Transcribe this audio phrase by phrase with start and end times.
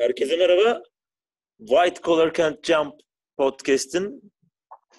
[0.00, 0.82] Herkese merhaba.
[1.58, 2.94] White Collar Can't Jump
[3.36, 4.32] podcast'in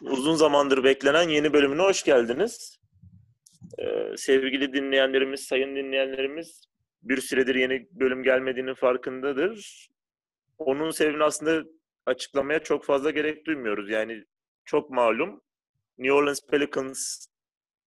[0.02, 2.80] uzun zamandır beklenen yeni bölümüne hoş geldiniz.
[3.80, 6.66] Ee, sevgili dinleyenlerimiz, sayın dinleyenlerimiz
[7.04, 9.88] bir süredir yeni bölüm gelmediğinin farkındadır.
[10.58, 11.70] Onun sebebini aslında
[12.06, 13.90] açıklamaya çok fazla gerek duymuyoruz.
[13.90, 14.24] Yani
[14.66, 15.42] çok malum
[15.98, 17.28] New Orleans Pelicans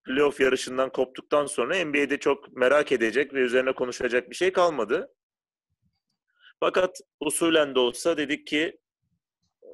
[0.04, 5.14] playoff yarışından koptuktan sonra NBA'de çok merak edecek ve üzerine konuşacak bir şey kalmadı.
[6.64, 8.78] Fakat usulen de olsa dedik ki
[9.62, 9.68] e,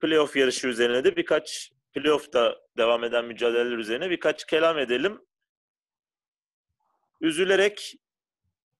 [0.00, 5.20] playoff yarışı üzerine de birkaç playoff'ta devam eden mücadeleler üzerine birkaç kelam edelim.
[7.20, 7.94] Üzülerek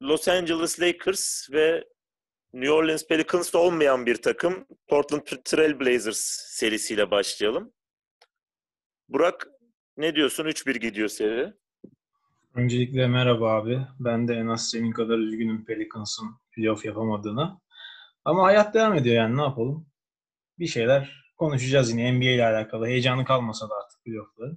[0.03, 1.85] Los Angeles Lakers ve
[2.53, 7.73] New Orleans Pelicans olmayan bir takım Portland Trail Blazers serisiyle başlayalım.
[9.09, 9.49] Burak
[9.97, 10.45] ne diyorsun?
[10.45, 11.53] 3-1 gidiyor seri.
[12.55, 13.87] Öncelikle merhaba abi.
[14.01, 17.61] Ben de en az senin kadar üzgünüm Pelicans'ın playoff yapamadığını.
[18.25, 19.87] Ama hayat devam ediyor yani ne yapalım?
[20.59, 22.87] Bir şeyler konuşacağız yine NBA ile alakalı.
[22.87, 24.57] Heyecanı kalmasa da artık playoff'ları.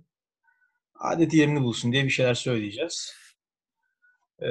[1.00, 3.14] Adeti yerini bulsun diye bir şeyler söyleyeceğiz.
[4.40, 4.50] Ee,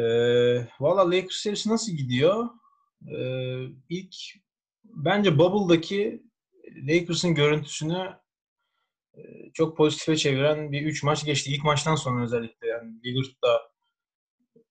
[0.81, 2.49] Valla Lakers serisi nasıl gidiyor?
[3.17, 4.15] Ee, ilk
[4.85, 6.23] bence Bubble'daki
[6.89, 8.17] Lakers'ın görüntüsünü
[9.55, 11.53] çok pozitife çeviren bir 3 maç geçti.
[11.53, 13.63] İlk maçtan sonra özellikle yani Lillard da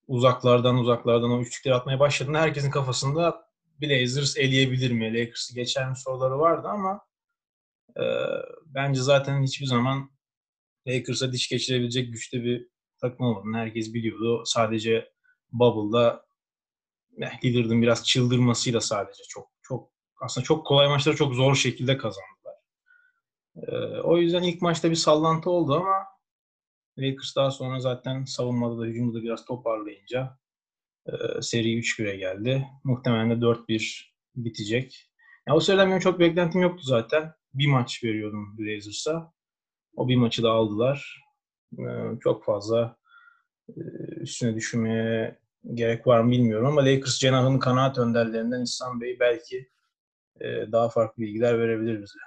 [0.07, 3.45] uzaklardan uzaklardan o üçlükleri atmaya başladığında herkesin kafasında
[3.81, 7.01] Blazers eleyebilir mi, Lakers'ı geçer mi soruları vardı ama
[7.97, 8.03] e,
[8.65, 10.11] bence zaten hiçbir zaman
[10.87, 12.67] Lakers'a diş geçirebilecek güçte bir
[13.01, 14.43] takım olmadığını herkes biliyordu.
[14.45, 15.11] Sadece
[15.51, 16.25] Bubble'da
[17.43, 22.34] Lillard'ın biraz çıldırmasıyla sadece çok çok aslında çok kolay maçları çok zor şekilde kazandılar.
[23.57, 26.05] Ee, o yüzden ilk maçta bir sallantı oldu ama
[26.99, 30.37] Lakers daha sonra zaten savunmada da hücumda da biraz toparlayınca
[31.07, 31.11] e,
[31.41, 32.67] seri 3-1'e geldi.
[32.83, 35.11] Muhtemelen de 4-1 bitecek.
[35.47, 37.33] Ya o sırada benim çok beklentim yoktu zaten.
[37.53, 39.33] Bir maç veriyordum Blazers'a.
[39.95, 41.25] O bir maçı da aldılar.
[41.79, 42.97] Ee, çok fazla
[43.69, 43.81] e,
[44.21, 45.39] üstüne düşünmeye
[45.73, 49.69] gerek var mı bilmiyorum ama Lakers cenahının kanaat önderlerinden İhsan Bey belki
[50.41, 52.19] e, daha farklı bilgiler verebilir bize.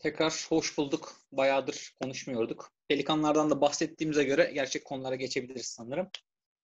[0.00, 1.12] Tekrar hoş bulduk.
[1.32, 2.72] Bayağıdır konuşmuyorduk.
[2.88, 6.08] Pelikanlardan da bahsettiğimize göre gerçek konulara geçebiliriz sanırım.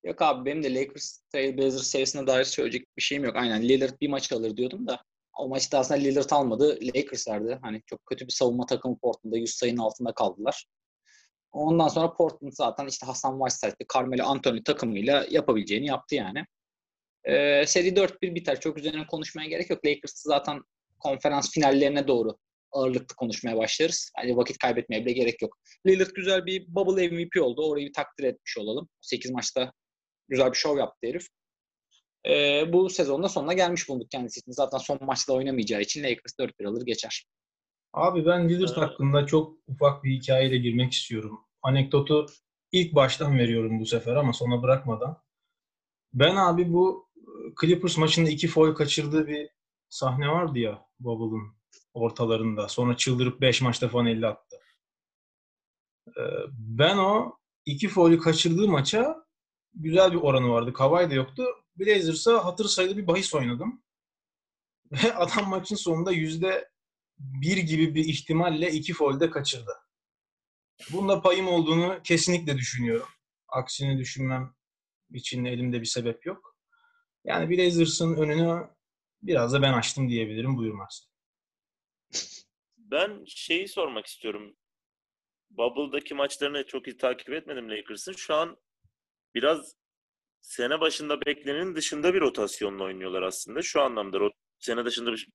[0.04, 3.36] Yok abi benim de Lakers Trailblazers serisine dair söyleyecek bir şeyim yok.
[3.36, 5.02] Aynen Lillard bir maç alır diyordum da
[5.38, 6.78] o maçta aslında Lillard almadı.
[6.82, 7.58] Lakers verdi.
[7.62, 10.66] Hani çok kötü bir savunma takımı Portland'da 100 sayının altında kaldılar.
[11.52, 16.44] Ondan sonra Portland zaten işte Hasan Whiteside'li Carmelo Anthony takımıyla yapabileceğini yaptı yani.
[17.24, 18.60] Ee, seri 4-1 biter.
[18.60, 19.86] Çok üzerine konuşmaya gerek yok.
[19.86, 20.60] Lakers zaten
[20.98, 22.36] konferans finallerine doğru
[22.76, 24.12] ağırlıklı konuşmaya başlarız.
[24.18, 25.58] Yani vakit kaybetmeye bile gerek yok.
[25.86, 27.70] Lillard güzel bir bubble MVP oldu.
[27.70, 28.88] Orayı bir takdir etmiş olalım.
[29.00, 29.72] 8 maçta
[30.28, 31.26] güzel bir show yaptı herif.
[32.28, 34.52] Ee, bu sezonda sonuna gelmiş bulduk kendisi için.
[34.52, 37.26] Zaten son maçta oynamayacağı için Lakers 4-1 alır geçer.
[37.92, 41.40] Abi ben Lillard hakkında çok ufak bir hikayeyle girmek istiyorum.
[41.62, 42.26] Anekdotu
[42.72, 45.22] ilk baştan veriyorum bu sefer ama sona bırakmadan.
[46.14, 47.10] Ben abi bu
[47.60, 49.48] Clippers maçında iki foul kaçırdığı bir
[49.88, 51.56] sahne vardı ya Bubble'ın
[51.96, 52.68] ortalarında.
[52.68, 54.56] Sonra çıldırıp 5 maçta falan 50 attı.
[56.58, 59.26] Ben o iki foul'ü kaçırdığı maça
[59.74, 60.72] güzel bir oranı vardı.
[60.72, 61.44] Kavay da yoktu.
[61.76, 63.82] Blazers'a hatır sayılı bir bahis oynadım.
[64.92, 66.68] Ve adam maçın sonunda yüzde
[67.18, 69.72] bir gibi bir ihtimalle iki foul'de kaçırdı.
[70.92, 73.08] Bunda payım olduğunu kesinlikle düşünüyorum.
[73.48, 74.54] Aksini düşünmem
[75.10, 76.56] için elimde bir sebep yok.
[77.24, 78.68] Yani Blazers'ın önünü
[79.22, 80.56] biraz da ben açtım diyebilirim.
[80.56, 81.15] Buyur Marcel.
[82.76, 84.56] Ben şeyi sormak istiyorum.
[85.50, 88.12] Bubble'daki maçlarını çok iyi takip etmedim Lakers'ın.
[88.12, 88.56] Şu an
[89.34, 89.76] biraz
[90.40, 93.62] sene başında beklenenin dışında bir rotasyonla oynuyorlar aslında.
[93.62, 95.28] Şu anlamda sene dışında bir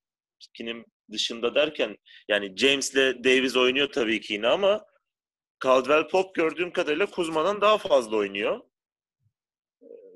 [0.53, 1.97] kinin dışında derken
[2.27, 4.85] yani James'le Davis oynuyor tabii ki yine ama
[5.63, 8.61] Caldwell Pop gördüğüm kadarıyla Kuzma'dan daha fazla oynuyor.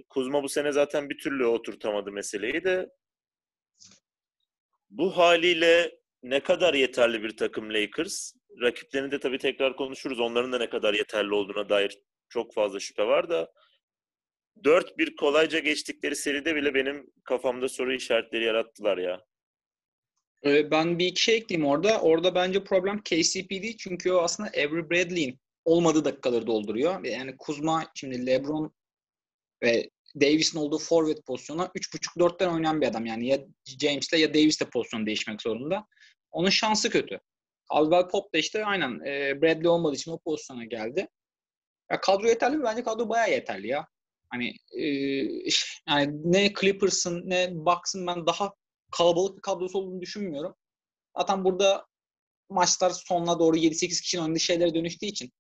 [0.10, 2.90] Kuzma bu sene zaten bir türlü oturtamadı meseleyi de.
[4.90, 8.34] Bu haliyle ne kadar yeterli bir takım Lakers?
[8.62, 10.20] Rakiplerini de tabii tekrar konuşuruz.
[10.20, 12.00] Onların da ne kadar yeterli olduğuna dair
[12.30, 13.52] çok fazla şüphe var da
[14.64, 19.26] 4-1 kolayca geçtikleri seride bile benim kafamda soru işaretleri yarattılar ya.
[20.46, 22.02] Ee, ben bir iki şey ekleyeyim orada.
[22.02, 23.78] Orada bence problem KCP değil.
[23.78, 27.04] Çünkü o aslında Avery Bradley'in olmadığı dakikaları dolduruyor.
[27.04, 28.74] Yani Kuzma şimdi LeBron
[29.64, 29.90] ve
[30.22, 33.06] Davis'in olduğu forvet pozisyona 3.5-4'ten oynayan bir adam.
[33.06, 33.40] Yani ya
[33.82, 35.88] James'le ya Davis'le pozisyon değişmek zorunda.
[36.36, 37.20] Onun şansı kötü.
[37.74, 41.08] Caldwell Pop da işte aynen e, Bradley olmadığı için o pozisyona geldi.
[41.92, 42.64] Ya kadro yeterli mi?
[42.64, 43.88] Bence kadro bayağı yeterli ya.
[44.30, 44.86] Hani e,
[45.90, 48.54] yani ne Clippers'ın ne Bucks'ın ben daha
[48.92, 50.56] kalabalık bir kadrosu olduğunu düşünmüyorum.
[51.18, 51.86] Zaten burada
[52.50, 55.32] maçlar sonuna doğru 7-8 kişinin oynadığı şeylere dönüştüğü için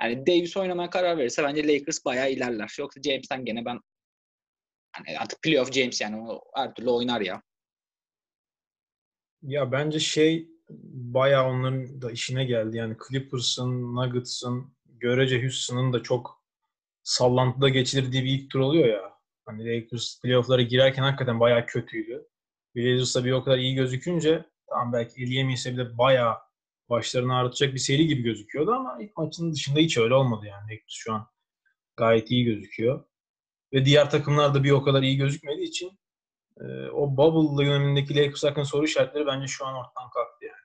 [0.00, 2.76] yani Davis oynamaya karar verirse bence Lakers bayağı ilerler.
[2.78, 3.80] Yoksa James'ten gene ben
[4.92, 7.42] hani artık playoff James yani o her türlü oynar ya.
[9.42, 10.48] Ya bence şey
[10.94, 12.76] bayağı onların da işine geldi.
[12.76, 16.42] Yani Clippers'ın, Nuggets'ın, görece Houston'ın da çok
[17.02, 19.12] sallantıda geçirdiği bir ilk tur oluyor ya.
[19.46, 22.28] Hani Lakers playoff'lara girerken hakikaten bayağı kötüydü.
[22.76, 26.34] Blazers'da bir o kadar iyi gözükünce tamam belki eleyemeyse bile bayağı
[26.90, 30.62] başlarını ağrıtacak bir seri gibi gözüküyordu ama ilk maçın dışında hiç öyle olmadı yani.
[30.62, 31.26] Lakers şu an
[31.96, 33.04] gayet iyi gözüküyor.
[33.72, 35.98] Ve diğer takımlar da bir o kadar iyi gözükmediği için
[36.60, 40.56] e, o bubble dönemindeki Lakers hakkında soru işaretleri bence şu an ortadan kalktı yani.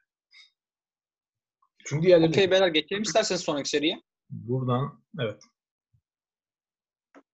[1.86, 4.02] Çünkü diğerleri Okey beyler geçelim isterseniz sonraki seriye.
[4.30, 5.42] buradan evet.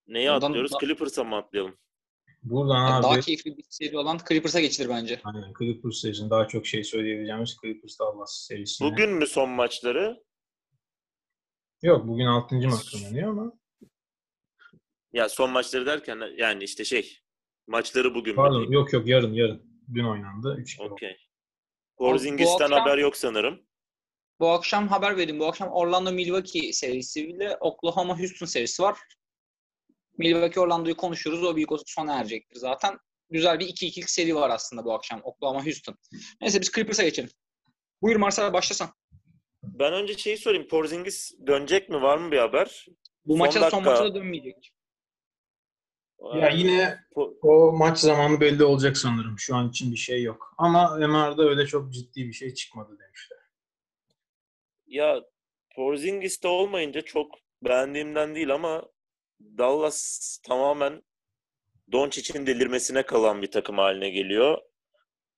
[0.08, 0.74] Neyi Ondan atlıyoruz?
[0.74, 1.78] da- Clippers'a mı atlayalım?
[2.44, 5.22] Buradan Yani abi daha keyifli bir seri olan Clippers'a geçilir bence.
[5.24, 8.92] aynen Clippers serisinin daha çok şey söyleyebileceğimiz Clippers Dallas serisine.
[8.92, 10.24] Bugün mü son maçları?
[11.82, 12.56] Yok bugün 6.
[12.56, 13.54] maç oynanıyor ama
[15.14, 17.20] Ya son maçları derken yani işte şey
[17.68, 18.72] maçları bugün mü pardon diyeyim?
[18.72, 19.64] yok yok yarın yarın.
[19.94, 20.56] Dün oynandı.
[20.60, 20.90] 3 kere.
[20.90, 21.18] Okey.
[21.98, 23.62] Porzingis'ten akşam- haber yok sanırım.
[24.40, 25.40] Bu akşam haber vereyim.
[25.40, 28.98] Bu akşam Orlando Milwaukee serisi ile Oklahoma Houston serisi var.
[30.18, 31.44] Milwaukee Orlando'yu konuşuyoruz.
[31.44, 32.98] O büyük olsa sona erecektir zaten.
[33.30, 35.96] Güzel bir 2-2'lik seri var aslında bu akşam Oklahoma Houston.
[36.42, 37.30] Neyse biz Clippers'a geçelim.
[38.02, 38.90] Buyur Marcel başlasan.
[39.64, 40.68] Ben önce şeyi sorayım.
[40.68, 42.02] Porzingis dönecek mi?
[42.02, 42.86] Var mı bir haber?
[43.26, 43.90] Bu Son maça son dakika.
[43.92, 44.72] maça da dönmeyecek.
[46.24, 49.40] Ya yine Po- o maç zamanı belli olacak sanırım.
[49.40, 50.54] Şu an için bir şey yok.
[50.58, 53.40] Ama MR'da öyle çok ciddi bir şey çıkmadı demişler.
[54.86, 55.22] Ya
[55.76, 58.84] Porzingis'te olmayınca çok beğendiğimden değil ama
[59.42, 61.04] Dallas tamamen
[61.92, 64.58] Doncic'in delirmesine kalan bir takım haline geliyor.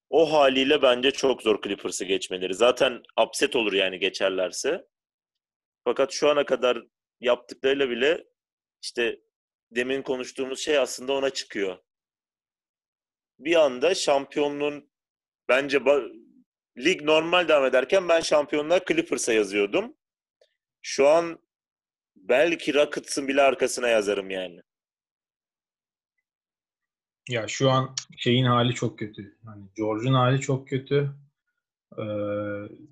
[0.09, 2.53] O haliyle bence çok zor Clippers'ı geçmeleri.
[2.53, 4.85] Zaten upset olur yani geçerlerse.
[5.83, 6.83] Fakat şu ana kadar
[7.19, 8.23] yaptıklarıyla bile
[8.81, 9.19] işte
[9.75, 11.77] demin konuştuğumuz şey aslında ona çıkıyor.
[13.39, 14.89] Bir anda şampiyonluğun
[15.49, 15.79] bence
[16.77, 19.93] lig normal devam ederken ben şampiyonluğa Clippers'a yazıyordum.
[20.81, 21.39] Şu an
[22.15, 24.61] belki Rockets'ın bile arkasına yazarım yani.
[27.29, 29.37] Ya şu an şeyin hali çok kötü.
[29.45, 31.15] Hani George'un hali çok kötü.
[31.97, 32.03] Ee,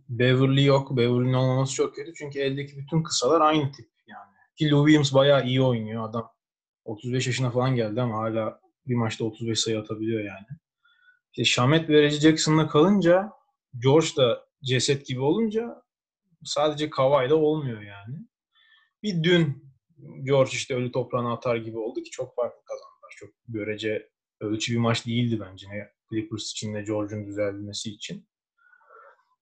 [0.09, 0.97] Beverly yok.
[0.97, 2.13] Beverly'nin olmaması çok kötü.
[2.13, 4.31] Çünkü eldeki bütün kısalar aynı tip yani.
[4.55, 6.09] Ki Lou Williams bayağı iyi oynuyor.
[6.09, 6.33] Adam
[6.85, 10.45] 35 yaşına falan geldi ama hala bir maçta 35 sayı atabiliyor yani.
[11.31, 13.31] İşte Shamet ve Reggie Jackson'la kalınca
[13.83, 15.83] George da ceset gibi olunca
[16.43, 18.17] sadece Kawhi'la olmuyor yani.
[19.03, 19.73] Bir dün
[20.23, 23.13] George işte ölü toprağına atar gibi oldu ki çok farklı kazandılar.
[23.17, 24.09] Çok görece
[24.39, 28.27] ölçü bir maç değildi bence ne Clippers için ne George'un düzelmesi için.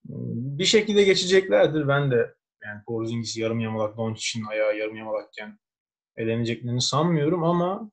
[0.04, 1.88] Bir şekilde geçeceklerdir.
[1.88, 2.34] Ben de
[2.64, 5.58] yani Porzingis yarım yamalak, Doncic'in ayağı yarım yamalakken
[6.16, 7.90] eleneceklerini sanmıyorum ama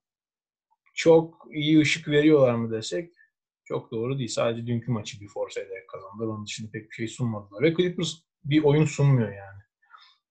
[0.94, 3.14] çok iyi ışık veriyorlar mı desek
[3.66, 4.30] çok doğru değil.
[4.30, 6.28] Sadece dünkü maçı bir force ederek kazandılar.
[6.28, 7.62] Onun dışında pek bir şey sunmadılar.
[7.62, 8.14] Ve Clippers
[8.44, 9.60] bir oyun sunmuyor yani.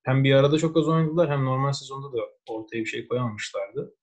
[0.03, 3.95] Hem bir arada çok az oynadılar hem normal sezonda da ortaya bir şey koyamamışlardı.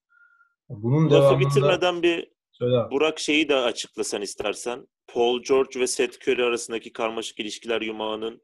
[0.69, 1.39] Bunun Lafı devamında...
[1.39, 2.91] bitirmeden bir Söyle abi.
[2.91, 4.87] Burak şeyi de açıklasan istersen.
[5.07, 8.41] Paul George ve Seth Curry arasındaki karmaşık ilişkiler yumağının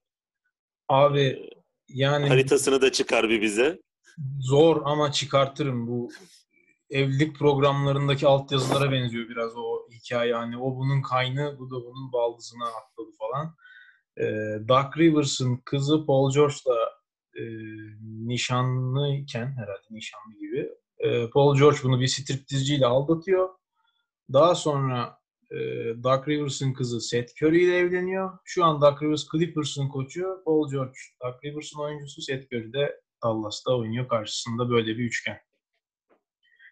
[0.88, 1.50] Abi
[1.88, 3.81] yani haritasını da çıkar bir bize.
[4.39, 6.10] Zor ama çıkartırım bu
[6.89, 10.34] evlilik programlarındaki altyazılara benziyor biraz o hikaye.
[10.36, 13.56] Hani o bunun kaynı, bu da bunun baldızına atladı falan.
[14.18, 17.01] Ee, Doug Rivers'ın kızı Paul George'la
[17.36, 17.44] e,
[18.27, 23.50] nişanlıyken herhalde nişanlı gibi e, Paul George bunu bir striptizciyle aldatıyor.
[24.34, 25.18] Daha sonra
[25.51, 25.58] e,
[26.03, 28.38] Doug Rivers'ın kızı Seth Curry ile evleniyor.
[28.44, 30.41] Şu an Doug Rivers Clippers'ın koçu.
[30.46, 32.22] Paul George Doug Rivers'ın oyuncusu.
[32.22, 34.08] Seth Curry de Dallas'ta oynuyor.
[34.08, 35.40] Karşısında böyle bir üçgen.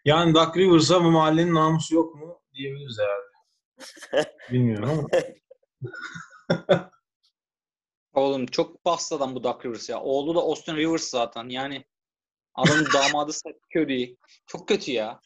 [0.06, 3.29] Yani Doug Rivers'a bu mahallenin namusu yok mu diyebiliriz herhalde.
[4.51, 5.08] Bilmiyorum ama.
[8.13, 10.01] Oğlum çok bastı adam bu Doug Rivers ya.
[10.01, 11.50] Oğlu da Austin Rivers zaten.
[11.50, 11.86] Yani
[12.53, 14.18] adamın damadı Seth Curry.
[14.48, 15.20] Çok kötü ya.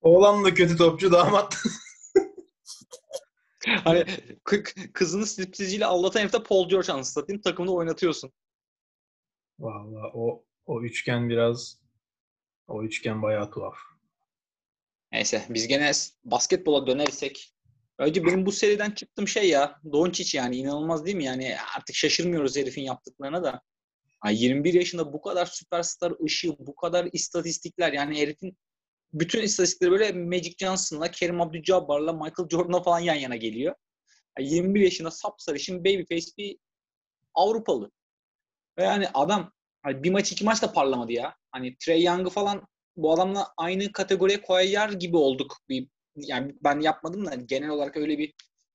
[0.00, 1.56] Oğlan da kötü topçu damat.
[3.84, 4.00] Hani
[4.44, 7.42] kı- kızını striptizciyle aldatan herifte Paul George anasını satayım.
[7.42, 8.32] Takımda oynatıyorsun.
[9.58, 11.78] Vallahi o o üçgen biraz
[12.68, 13.76] o üçgen bayağı tuhaf.
[15.12, 15.92] Neyse biz gene
[16.24, 17.54] basketbola dönersek.
[17.98, 19.80] Önce benim bu seriden çıktığım şey ya.
[19.92, 21.24] Doncic yani inanılmaz değil mi?
[21.24, 23.62] Yani artık şaşırmıyoruz herifin yaptıklarına da.
[24.20, 28.56] Ay 21 yaşında bu kadar süperstar ışığı, bu kadar istatistikler yani herifin
[29.12, 33.74] bütün istatistikleri böyle Magic Johnson'la, Kerim Abdul-Jabbar'la, Michael Jordan'la falan yan yana geliyor.
[34.38, 36.58] Yani 21 yaşında sapsarışın babyface bir
[37.34, 37.90] Avrupalı.
[38.78, 41.36] Yani adam hani bir maç iki maç da parlamadı ya.
[41.52, 45.56] Hani Trey Young'ı falan bu adamla aynı kategoriye koyar gibi olduk.
[45.68, 48.34] Bir, yani ben yapmadım da genel olarak öyle bir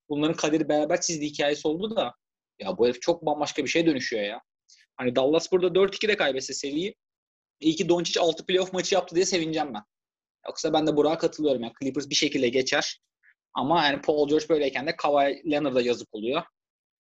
[0.10, 2.14] bunların kaderi beraber çizdiği hikayesi oldu da
[2.60, 4.42] ya bu herif çok bambaşka bir şey dönüşüyor ya.
[4.98, 6.96] Hani Dallas burada 4-2'de kaybetse seriyi.
[7.60, 9.84] İyi ki Doncic 6 playoff maçı yaptı diye sevineceğim ben.
[10.48, 11.64] Yoksa ben de Burak'a katılıyorum.
[11.64, 13.00] Yani Clippers bir şekilde geçer.
[13.54, 16.44] Ama yani Paul George böyleyken de Kawhi Leonard'a yazık oluyor.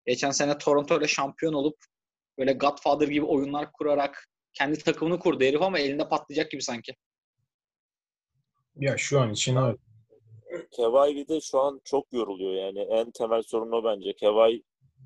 [0.05, 1.77] Geçen sene Toronto ile şampiyon olup
[2.37, 6.95] böyle Godfather gibi oyunlar kurarak kendi takımını kurdu herif ama elinde patlayacak gibi sanki.
[8.75, 9.79] Ya şu an için evet.
[10.71, 12.79] Kevai de şu an çok yoruluyor yani.
[12.79, 14.13] En temel sorun o bence.
[14.15, 14.63] Kevai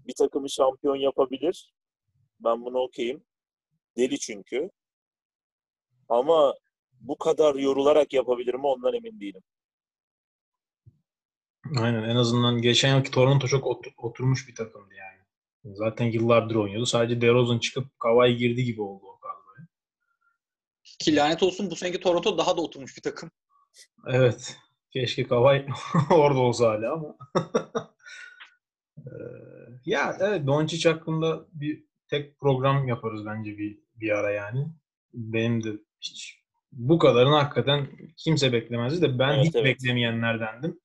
[0.07, 1.73] bir takımı şampiyon yapabilir.
[2.39, 3.23] Ben bunu okeyim.
[3.97, 4.69] Deli çünkü.
[6.09, 6.55] Ama
[7.01, 9.43] bu kadar yorularak yapabilir mi ondan emin değilim.
[11.79, 12.03] Aynen.
[12.03, 15.16] En azından geçen yılki Toronto çok otur- oturmuş bir takımdı yani.
[15.73, 16.85] Zaten yıllardır oynuyordu.
[16.85, 19.67] Sadece DeRozan çıkıp Kawhi girdi gibi oldu o kadroya.
[20.99, 23.31] Ki lanet olsun bu seneki Toronto daha da oturmuş bir takım.
[24.07, 24.57] Evet.
[24.93, 25.65] Keşke Kawhi
[26.11, 27.17] orada olsa hala ama.
[28.97, 29.11] Ee,
[29.85, 34.67] ya evet Doncic hakkında bir tek program yaparız bence bir bir ara yani.
[35.13, 35.69] Benim de
[36.01, 39.65] hiç bu kadarını hakikaten kimse beklemezdi de ben Evet, hiç evet.
[39.65, 40.79] beklemeyenlerdendim.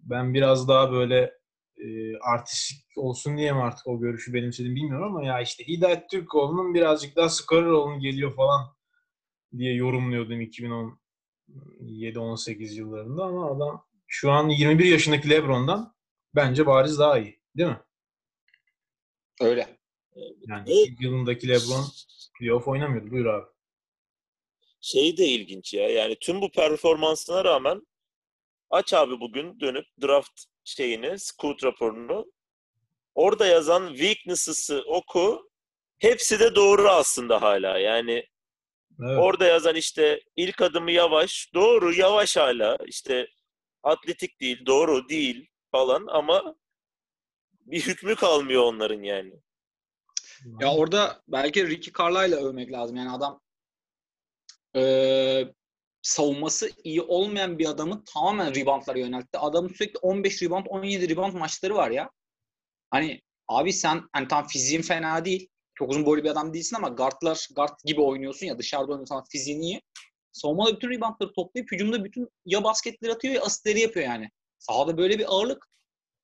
[0.00, 1.32] Ben biraz daha böyle
[1.78, 6.74] e, artistik olsun diye mi artık o görüşü benimsedim bilmiyorum ama ya işte Hidayet Türkoğlu'nun
[6.74, 8.74] birazcık daha Skarroğlu'nun geliyor falan
[9.58, 15.94] diye yorumluyordum 2017-18 yıllarında ama adam şu an 21 yaşındaki LeBron'dan
[16.34, 17.40] bence bariz daha iyi.
[17.56, 17.80] Değil mi?
[19.40, 19.78] Öyle.
[20.48, 20.88] Yani Evet.
[20.88, 21.84] ilk yılındaki LeBron
[22.38, 23.10] playoff oynamıyordu.
[23.10, 23.46] Buyur abi.
[24.80, 25.90] Şey de ilginç ya.
[25.90, 27.86] Yani tüm bu performansına rağmen
[28.70, 32.32] aç abi bugün dönüp draft şeyini, scout raporunu.
[33.14, 35.50] Orada yazan weakness'ı oku.
[35.98, 37.78] Hepsi de doğru aslında hala.
[37.78, 38.12] Yani
[39.00, 39.18] Evet.
[39.20, 41.50] orada yazan işte ilk adımı yavaş.
[41.54, 42.78] Doğru yavaş hala.
[42.86, 43.26] İşte
[43.82, 46.56] atletik değil, doğru değil falan ama
[47.60, 49.32] bir hükmü kalmıyor onların yani.
[50.60, 52.96] Ya orada belki Ricky Carlisle'ı övmek lazım.
[52.96, 53.40] Yani adam
[54.74, 55.54] eee,
[56.04, 59.38] savunması iyi olmayan bir adamı tamamen reboundlara yöneltti.
[59.38, 62.10] Adamın sürekli 15 rebound, 17 rebound maçları var ya.
[62.90, 65.48] Hani abi sen hani tam fiziğin fena değil.
[65.74, 69.60] Çok uzun boylu bir adam değilsin ama guardlar guard gibi oynuyorsun ya dışarıda oynuyorsan fiziğin
[69.60, 69.82] iyi.
[70.32, 74.30] Savunmada bütün reboundları toplayıp hücumda bütün ya basketleri atıyor ya asistleri yapıyor yani.
[74.58, 75.68] Sahada böyle bir ağırlık.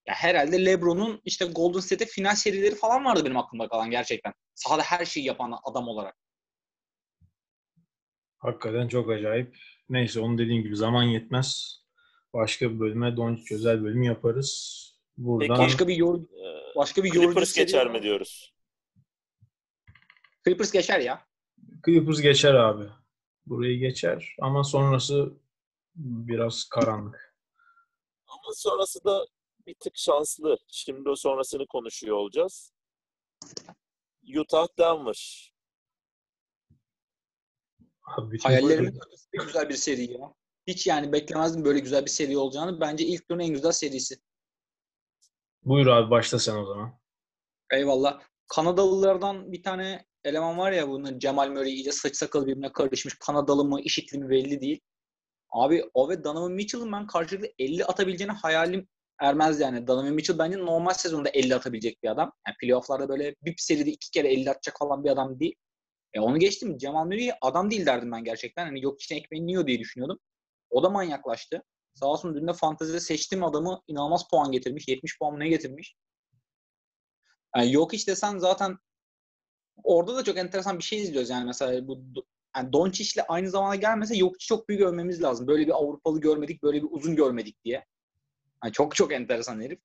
[0.06, 4.32] Ya herhalde LeBron'un işte Golden State'e final serileri falan vardı benim aklımda kalan gerçekten.
[4.54, 6.16] Sahada her şeyi yapan adam olarak.
[8.40, 9.56] Hakikaten çok acayip.
[9.88, 11.80] Neyse onun dediğim gibi zaman yetmez.
[12.34, 14.80] Başka bir bölüme Doncic özel bölümü yaparız.
[15.16, 18.54] Buradan Başka bir yor Ee, başka bir yorucu Clippers geçer mi diyoruz?
[20.44, 21.26] Clippers geçer ya.
[21.86, 22.84] Clippers geçer abi.
[23.46, 25.32] Burayı geçer ama sonrası
[25.94, 27.36] biraz karanlık.
[28.26, 29.26] Ama sonrası da
[29.66, 30.58] bir tık şanslı.
[30.68, 32.72] Şimdi o sonrasını konuşuyor olacağız.
[34.38, 35.49] Utah Denver.
[38.16, 40.34] Abi Hayallerimin ötesinde güzel bir seri ya.
[40.66, 42.80] Hiç yani beklemezdim böyle güzel bir seri olacağını.
[42.80, 44.16] Bence ilk turun en güzel serisi.
[45.64, 47.00] Buyur abi başla sen o zaman.
[47.72, 48.20] Eyvallah.
[48.48, 53.14] Kanadalılardan bir tane eleman var ya bunun Cemal Murray iyice saç sakal birbirine karışmış.
[53.14, 54.80] Kanadalı mı, işitli mi belli değil.
[55.50, 58.88] Abi o ve Donovan Mitchell'ın ben karşılıklı 50 atabileceğini hayalim
[59.20, 59.86] ermez yani.
[59.86, 62.32] Donovan Mitchell bence normal sezonda 50 atabilecek bir adam.
[62.46, 65.54] Yani playofflarda böyle bir seride iki kere 50 atacak falan bir adam değil.
[66.14, 66.78] E onu geçtim.
[66.78, 68.66] Cemal Murray adam değil derdim ben gerçekten.
[68.66, 70.18] Hani yok için ekmeğini yiyor diye düşünüyordum.
[70.70, 71.62] O da manyaklaştı.
[71.94, 74.88] Sağ olsun dün de fantezide seçtiğim adamı inanılmaz puan getirmiş.
[74.88, 75.96] 70 puan ne getirmiş.
[77.56, 78.78] Yani yok hiç desen zaten
[79.84, 82.04] orada da çok enteresan bir şey izliyoruz yani mesela bu
[82.56, 85.46] yani Doncic'le aynı zamana gelmese yok çok büyük övmemiz lazım.
[85.46, 87.86] Böyle bir Avrupalı görmedik, böyle bir uzun görmedik diye.
[88.64, 89.78] Yani çok çok enteresan herif.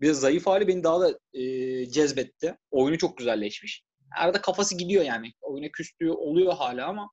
[0.00, 2.58] Bir de zayıf hali beni daha da e, cezbetti.
[2.70, 3.84] Oyunu çok güzelleşmiş.
[4.16, 5.32] Arada kafası gidiyor yani.
[5.40, 7.10] Oyuna küstüğü oluyor hala ama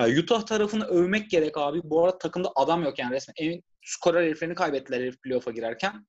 [0.00, 1.80] yani Utah tarafını övmek gerek abi.
[1.84, 3.34] Bu arada takımda adam yok yani resmen.
[3.38, 6.06] En skorer heriflerini kaybettiler herif playoff'a girerken.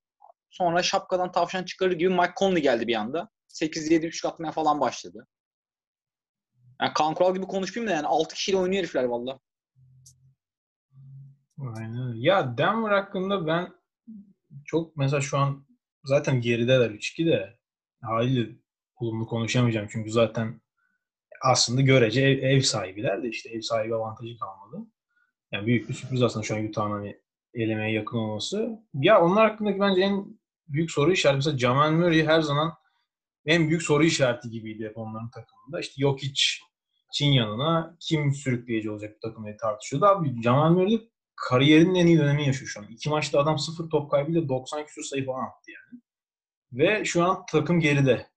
[0.50, 3.30] Sonra şapkadan tavşan çıkarır gibi Mike Conley geldi bir anda.
[3.50, 5.28] 8-7 üçlük atmaya falan başladı.
[6.82, 9.40] Yani Kaan Kural gibi konuşmayayım da yani 6 kişiyle oynuyor herifler valla.
[11.60, 12.14] Aynen.
[12.16, 13.74] Ya Denver hakkında ben
[14.66, 15.68] çok mesela şu an
[16.04, 17.60] zaten gerideler 3-2 de
[18.02, 18.56] haliyle
[19.00, 20.62] olumlu konuşamayacağım çünkü zaten
[21.42, 24.88] aslında görece ev, ev sahibiler de işte ev sahibi avantajı kalmadı.
[25.52, 27.22] Yani büyük bir sürpriz aslında şu an Utah'ın hani
[27.54, 28.80] elemeye yakın olması.
[28.94, 30.26] Ya onlar hakkındaki bence en
[30.68, 32.74] büyük soru işareti mesela Jamal Murray her zaman
[33.46, 35.80] en büyük soru işareti gibiydi hep onların takımında.
[35.80, 36.42] İşte Jokic
[37.14, 40.06] Çin yanına kim sürükleyici olacak bu takım diye tartışıyordu.
[40.06, 41.02] Abi Jamal Murray
[41.36, 42.88] kariyerinin en iyi dönemini yaşıyor şu an.
[42.90, 46.02] İki maçta adam sıfır top kaybıyla 90 küsur sayı falan attı yani.
[46.72, 48.28] Ve şu an takım geride.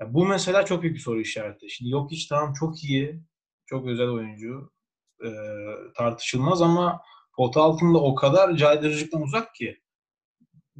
[0.00, 1.70] Ya bu mesela çok büyük bir soru işareti.
[1.70, 3.22] Şimdi Jokic tamam çok iyi.
[3.66, 4.72] Çok özel oyuncu.
[5.24, 5.28] Ee,
[5.96, 7.02] tartışılmaz ama
[7.36, 9.82] pota altında o kadar caydırıcılıktan uzak ki.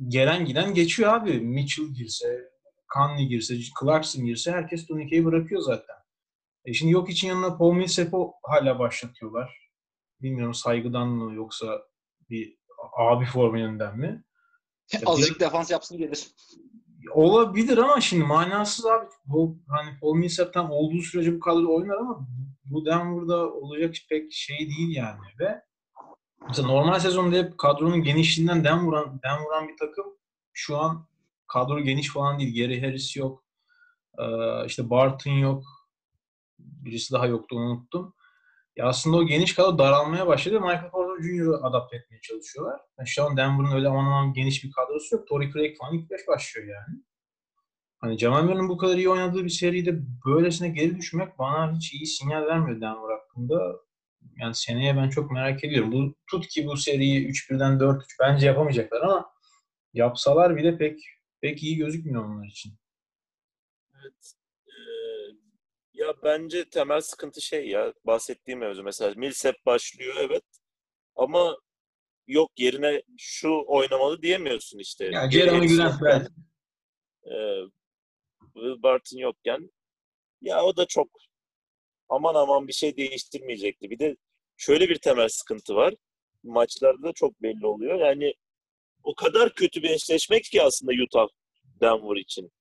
[0.09, 1.41] Gelen giden geçiyor abi.
[1.41, 2.51] Mitchell girse,
[2.95, 5.97] Conley girse, Clarkson girse herkes turnikeyi bırakıyor zaten.
[6.65, 9.71] E şimdi yok için yanına Paul Millsap'ı hala başlatıyorlar.
[10.23, 11.83] Bilmiyorum saygıdan mı yoksa
[12.31, 12.59] bir
[12.97, 14.25] abi formülünden mi?
[15.07, 16.27] Azıcık defans yapsın gelir.
[17.13, 19.07] Olabilir ama şimdi manasız abi.
[19.25, 22.27] Bu hani Paul Millsap'tan olduğu sürece bu kadro oynar ama
[22.65, 25.63] bu Denver'da olacak pek şey değil yani ve
[26.49, 29.21] mesela normal sezonda hep kadronun genişliğinden dem vuran,
[29.69, 30.05] bir takım
[30.53, 31.07] şu an
[31.47, 32.63] kadro geniş falan değil.
[32.63, 33.45] Gary Harris yok.
[34.67, 35.65] İşte Barton yok.
[36.59, 38.15] Birisi daha yoktu unuttum.
[38.77, 40.61] Ya aslında o geniş kadro daralmaya başladı.
[40.61, 42.81] Michael Porter Jr.'ı adapte etmeye çalışıyorlar.
[42.99, 45.29] Yani şu an Denver'ın öyle aman aman geniş bir kadrosu yok.
[45.29, 47.03] Torrey Craig falan ilk beş başlıyor yani.
[48.01, 52.07] Hani Jamal Murray'nin bu kadar iyi oynadığı bir seride böylesine geri düşmek bana hiç iyi
[52.07, 53.77] sinyal vermiyor Denver hakkında.
[54.37, 55.93] Yani seneye ben çok merak ediyorum.
[55.93, 59.33] Bu tut ki bu seriyi 3-1'den 4-3 bence yapamayacaklar ama
[59.95, 61.01] yapsalar bile pek
[61.41, 62.73] pek iyi gözükmüyor onlar için.
[64.01, 64.33] Evet.
[64.67, 64.73] Ee,
[65.93, 70.45] ya bence temel sıkıntı şey ya bahsettiğim mevzu mesela Millsap başlıyor evet
[71.21, 71.57] ama
[72.27, 75.05] yok yerine şu oynamalı diyemiyorsun işte.
[75.05, 76.27] Ya Jeremy Grant ben.
[77.25, 77.35] E,
[78.55, 79.71] Will Barton yokken
[80.41, 81.09] ya o da çok
[82.09, 83.91] aman aman bir şey değiştirmeyecekti.
[83.91, 84.17] Bir de
[84.57, 85.95] şöyle bir temel sıkıntı var.
[86.43, 87.99] Maçlarda da çok belli oluyor.
[87.99, 88.35] Yani
[89.03, 91.29] o kadar kötü bir eşleşmek ki aslında Utah
[91.81, 92.53] Denver için.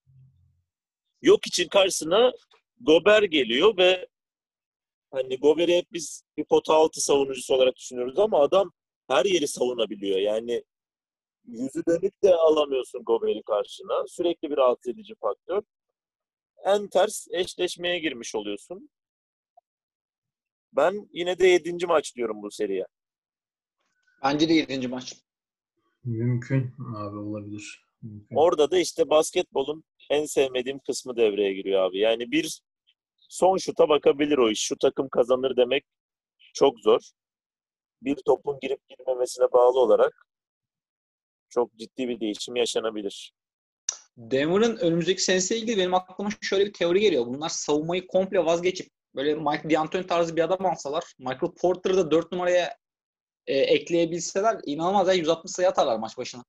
[1.22, 2.32] Yok için karşısına
[2.80, 4.08] Gober geliyor ve
[5.12, 8.72] hani Gober'i hep biz bir pota altı savunucusu olarak düşünüyoruz ama adam
[9.08, 10.20] her yeri savunabiliyor.
[10.20, 10.64] Yani
[11.46, 14.08] yüzü dönük de alamıyorsun Gober'i karşına.
[14.08, 15.62] Sürekli bir rahatsız edici faktör.
[16.66, 18.90] En ters eşleşmeye girmiş oluyorsun.
[20.74, 22.86] Ben yine de yedinci maç diyorum bu seriye.
[24.24, 25.16] Bence de yedinci maç.
[26.04, 27.86] Mümkün abi olabilir.
[28.02, 28.36] Mümkün.
[28.36, 32.00] Orada da işte basketbolun en sevmediğim kısmı devreye giriyor abi.
[32.00, 32.62] Yani bir
[33.30, 34.62] son şuta bakabilir o iş.
[34.62, 35.86] Şu takım kazanır demek
[36.54, 37.02] çok zor.
[38.02, 40.26] Bir topun girip girmemesine bağlı olarak
[41.50, 43.34] çok ciddi bir değişim yaşanabilir.
[44.18, 47.26] Denver'ın önümüzdeki senesiyle ilgili benim aklıma şöyle bir teori geliyor.
[47.26, 52.32] Bunlar savunmayı komple vazgeçip böyle Mike D'Antoni tarzı bir adam alsalar Michael Porter'ı da 4
[52.32, 52.78] numaraya
[53.48, 56.44] e, ekleyebilseler inanılmaz ya 160 sayı atarlar maç başına.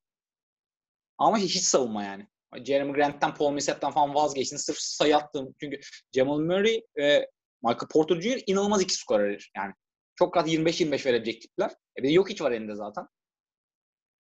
[1.18, 2.26] Ama hiç savunma yani.
[2.64, 4.56] Jeremy Grant'ten, Paul Millsap'ten falan vazgeçtin.
[4.56, 5.54] Sırf sayı attım.
[5.60, 5.80] Çünkü
[6.14, 7.30] Jamal Murray ve
[7.62, 8.42] Michael Porter Jr.
[8.46, 9.72] inanılmaz iki skorer yani.
[10.18, 11.70] Çok rahat 25-25 verebilecek tipler.
[11.98, 13.06] E bir de yok hiç var elinde zaten.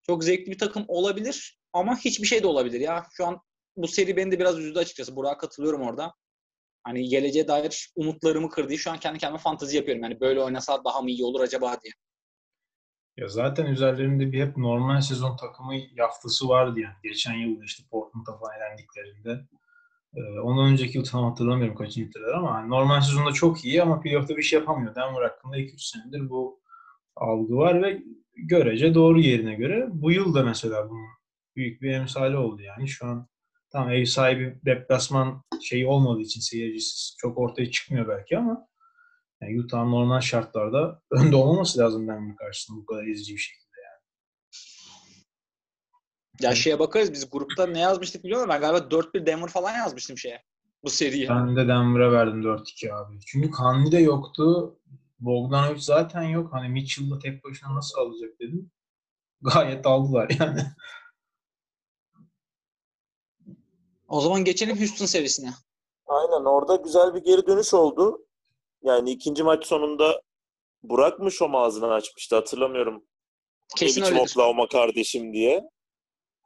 [0.07, 3.05] Çok zevkli bir takım olabilir ama hiçbir şey de olabilir ya.
[3.17, 3.39] Şu an
[3.75, 5.15] bu seri beni de biraz üzdü açıkçası.
[5.15, 6.13] Burak'a katılıyorum orada.
[6.83, 8.77] Hani geleceğe dair umutlarımı kırdı.
[8.77, 10.03] Şu an kendi kendime fantezi yapıyorum.
[10.03, 11.93] Yani böyle oynasa daha mı iyi olur acaba diye.
[13.17, 16.95] Ya zaten üzerlerinde bir hep normal sezon takımı yaftası vardı yani.
[17.03, 19.47] Geçen yıl işte Portland'a falan elendiklerinde.
[20.15, 23.99] Ee, ondan önceki yıl tam hatırlamıyorum kaçıncı yıllar ama hani normal sezonda çok iyi ama
[24.01, 24.95] playoff'ta bir şey yapamıyor.
[24.95, 26.59] Denver hakkında 2-3 senedir bu
[27.15, 28.03] algı var ve
[28.35, 29.87] görece doğru yerine göre.
[29.91, 31.07] Bu yıl da mesela bunun
[31.55, 32.87] büyük bir emsali oldu yani.
[32.87, 33.27] Şu an
[33.71, 38.67] tam ev sahibi deplasman şeyi olmadığı için seyircisiz çok ortaya çıkmıyor belki ama
[39.41, 44.01] yani Utah'ın normal şartlarda önde olmaması lazım Denver karşısında bu kadar ezici bir şekilde yani.
[46.41, 48.49] Ya şeye bakarız biz grupta ne yazmıştık biliyor musun?
[48.53, 50.43] Ben galiba 4-1 Denver falan yazmıştım şeye.
[50.83, 51.29] Bu seriye.
[51.29, 53.19] Ben de Denver'a verdim 4-2 abi.
[53.25, 54.77] Çünkü Conley de yoktu.
[55.19, 56.53] Bogdanovic zaten yok.
[56.53, 58.71] Hani Mitchell'la tek başına nasıl alacak dedim.
[59.41, 60.61] Gayet aldılar yani.
[64.07, 65.53] O zaman geçelim Houston serisine.
[66.07, 68.26] Aynen orada güzel bir geri dönüş oldu.
[68.83, 70.21] Yani ikinci maç sonunda
[70.83, 73.03] Burak mı şom ağzını açmıştı hatırlamıyorum.
[73.77, 74.21] Kesin öyledir.
[74.21, 75.63] Oklahoma kardeşim diye.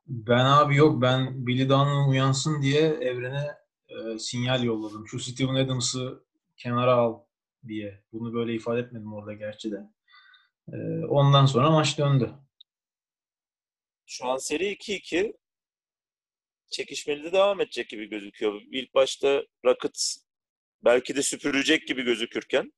[0.07, 3.55] Ben abi yok ben Billy Donovan uyansın diye evrene
[3.89, 5.07] e, sinyal yolladım.
[5.07, 6.23] Şu Steven Adams'ı
[6.57, 7.19] kenara al
[7.67, 8.03] diye.
[8.13, 9.89] Bunu böyle ifade etmedim orada gerçi de.
[10.73, 12.33] E, ondan sonra maç döndü.
[14.05, 15.33] Şu an seri 2-2.
[16.71, 18.61] Çekişmeli de devam edecek gibi gözüküyor.
[18.71, 20.20] İlk başta Rockets
[20.83, 22.71] belki de süpürecek gibi gözükürken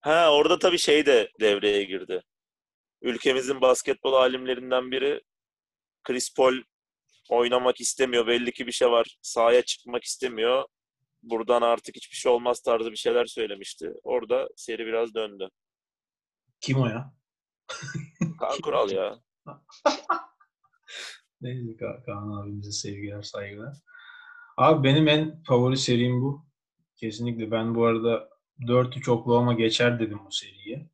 [0.00, 2.22] Ha orada tabii şey de devreye girdi.
[3.02, 5.20] Ülkemizin basketbol alimlerinden biri
[6.04, 6.54] Chris Paul
[7.30, 8.26] oynamak istemiyor.
[8.26, 9.18] Belli ki bir şey var.
[9.22, 10.64] Sahaya çıkmak istemiyor.
[11.22, 13.92] Buradan artık hiçbir şey olmaz tarzı bir şeyler söylemişti.
[14.02, 15.48] Orada seri biraz döndü.
[16.60, 17.14] Kim o ya?
[18.40, 19.20] Kaan Kural ya.
[21.40, 23.76] Neyse Ka- Kaan abimize sevgiler, saygılar.
[24.56, 26.51] Abi benim en favori serim bu.
[27.02, 27.50] Kesinlikle.
[27.50, 28.28] Ben bu arada
[28.60, 30.90] 4-3 Oklahoma geçer dedim bu seriye.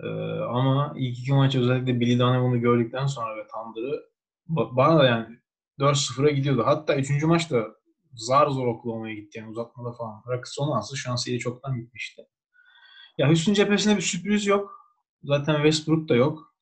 [0.00, 0.06] Ee,
[0.40, 4.10] ama ilk iki maç özellikle Billy Donovan'ı gördükten sonra ve Thunder'ı
[4.48, 5.38] ba- bana da yani
[5.78, 6.62] 4-0'a gidiyordu.
[6.66, 7.26] Hatta 3.
[7.26, 7.66] maçta
[8.14, 10.22] zar zor Oklahoma'ya gitti yani uzatmada falan.
[10.44, 12.26] Son alsa şu an seri çoktan bitmişti.
[13.18, 14.94] Ya Houston cephesinde bir sürpriz yok.
[15.22, 16.54] Zaten Westbrook da yok.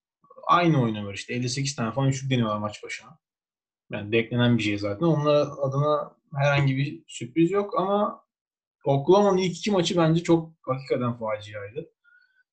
[0.47, 1.35] Aynı oynuyorlar işte.
[1.35, 3.19] 58 tane falan üçlük deniyorlar maç başına.
[3.91, 5.07] Yani beklenen bir şey zaten.
[5.07, 8.26] Onlar adına herhangi bir sürpriz yok ama
[8.87, 11.91] Oklahoma'nın ilk iki maçı bence çok hakikaten faciaydı.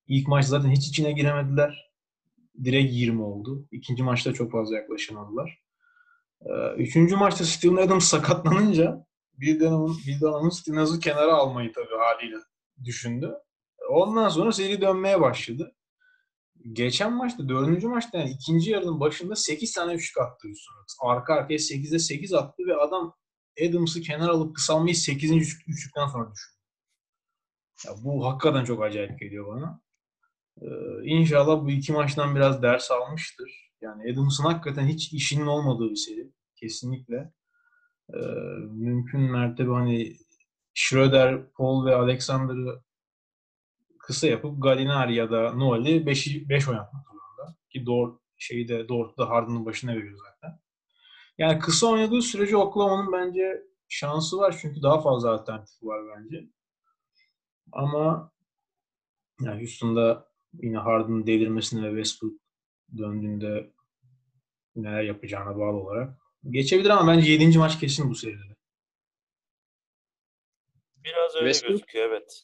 [0.08, 1.92] İlk maç zaten hiç içine giremediler.
[2.64, 3.68] Direkt 20 oldu.
[3.72, 5.60] İkinci maçta çok fazla yaklaşamadılar.
[6.42, 12.36] Ee, Üçüncü maçta Steven Adams sakatlanınca Bill Dunham'ın Bill Steven Adams'ı kenara almayı tabii haliyle
[12.84, 13.34] düşündü.
[13.90, 15.76] Ondan sonra seri dönmeye başladı.
[16.72, 21.08] Geçen maçta, dördüncü maçta yani ikinci yarının başında 8 tane üçlük attı Houston.
[21.10, 23.16] Arka arkaya 8'de 8 attı ve adam
[23.62, 25.36] Adams'ı kenara alıp kısalmayı 8.
[25.36, 26.54] üçlük- üçlükten sonra düşündü.
[27.86, 29.82] Ya bu hakikaten çok acayip geliyor bana.
[30.62, 30.66] Ee,
[31.04, 33.72] inşallah bu iki maçtan biraz ders almıştır.
[33.82, 36.32] Yani Adams'ın hakikaten hiç işinin olmadığı bir seri.
[36.56, 37.34] Kesinlikle.
[38.14, 38.18] Ee,
[38.72, 40.18] mümkün mertebe hani
[40.74, 42.82] Schroeder, Paul ve Alexander'ı
[44.00, 47.56] kısa yapıp Gallinari ya da Noel'i 5 5 oynatmak zorunda.
[47.70, 50.33] Ki Dort şeyi de Dort'u da Harden'ın başına veriyor zaten.
[51.38, 56.46] Yani kısa oynadığı sürece Oklahoma'nın bence şansı var çünkü daha fazla alternatifi var bence.
[57.72, 58.32] Ama
[59.42, 62.34] yani Houston'da yine Harden'ın delirmesine ve Westbrook
[62.98, 63.72] döndüğünde
[64.76, 66.18] neler yapacağına bağlı olarak.
[66.50, 67.58] Geçebilir ama bence 7.
[67.58, 68.56] maç kesin bu seride.
[70.98, 72.44] Biraz öyle Westbrook- gözüküyor evet.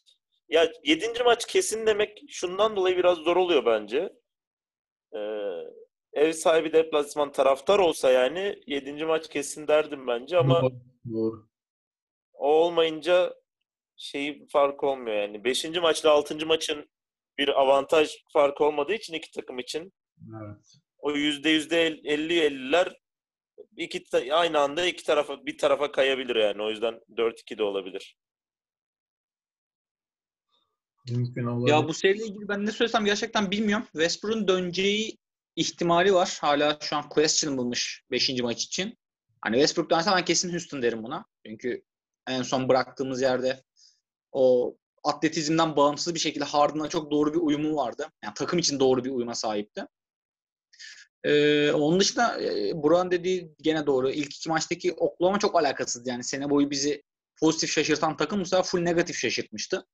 [0.50, 1.24] Ya 7.
[1.24, 4.14] maç kesin demek şundan dolayı biraz zor oluyor bence.
[5.14, 5.20] Ee,
[6.14, 9.06] ev sahibi deplasman taraftar olsa yani 7.
[9.06, 10.74] maç kesin derdim bence ama Doğru.
[11.14, 11.48] Doğru.
[12.34, 13.36] o olmayınca
[13.98, 15.44] şey fark olmuyor yani.
[15.44, 15.66] 5.
[15.82, 16.46] maçla 6.
[16.46, 16.90] maçın
[17.38, 19.94] bir avantaj farkı olmadığı için iki takım için
[20.44, 20.76] Evet.
[20.98, 22.94] o yüzde yüzde 50 50'ler
[23.78, 26.62] iki aynı anda iki tarafa bir tarafa kayabilir yani.
[26.62, 28.18] O yüzden 4-2 de olabilir.
[31.10, 31.72] Mümkün olabilir.
[31.72, 33.86] Ya bu seriyle ilgili ben ne söylesem gerçekten bilmiyorum.
[33.92, 35.18] Westbrook'un döneceği
[35.60, 36.38] ihtimali var.
[36.42, 38.30] Hala şu an questionable'mış 5.
[38.42, 38.98] maç için.
[39.42, 41.26] Hani Westbrook dönerse ben kesin Houston derim buna.
[41.46, 41.84] Çünkü
[42.28, 43.64] en son bıraktığımız yerde
[44.32, 48.10] o atletizmden bağımsız bir şekilde Harden'la çok doğru bir uyumu vardı.
[48.24, 49.86] Yani takım için doğru bir uyuma sahipti.
[51.24, 54.10] Ee, onun dışında e, Burak'ın dediği gene doğru.
[54.12, 56.08] İlk iki maçtaki Oklahoma çok alakasız.
[56.08, 57.04] Yani sene boyu bizi
[57.40, 59.86] pozitif şaşırtan takım bu sefer full negatif şaşırtmıştı.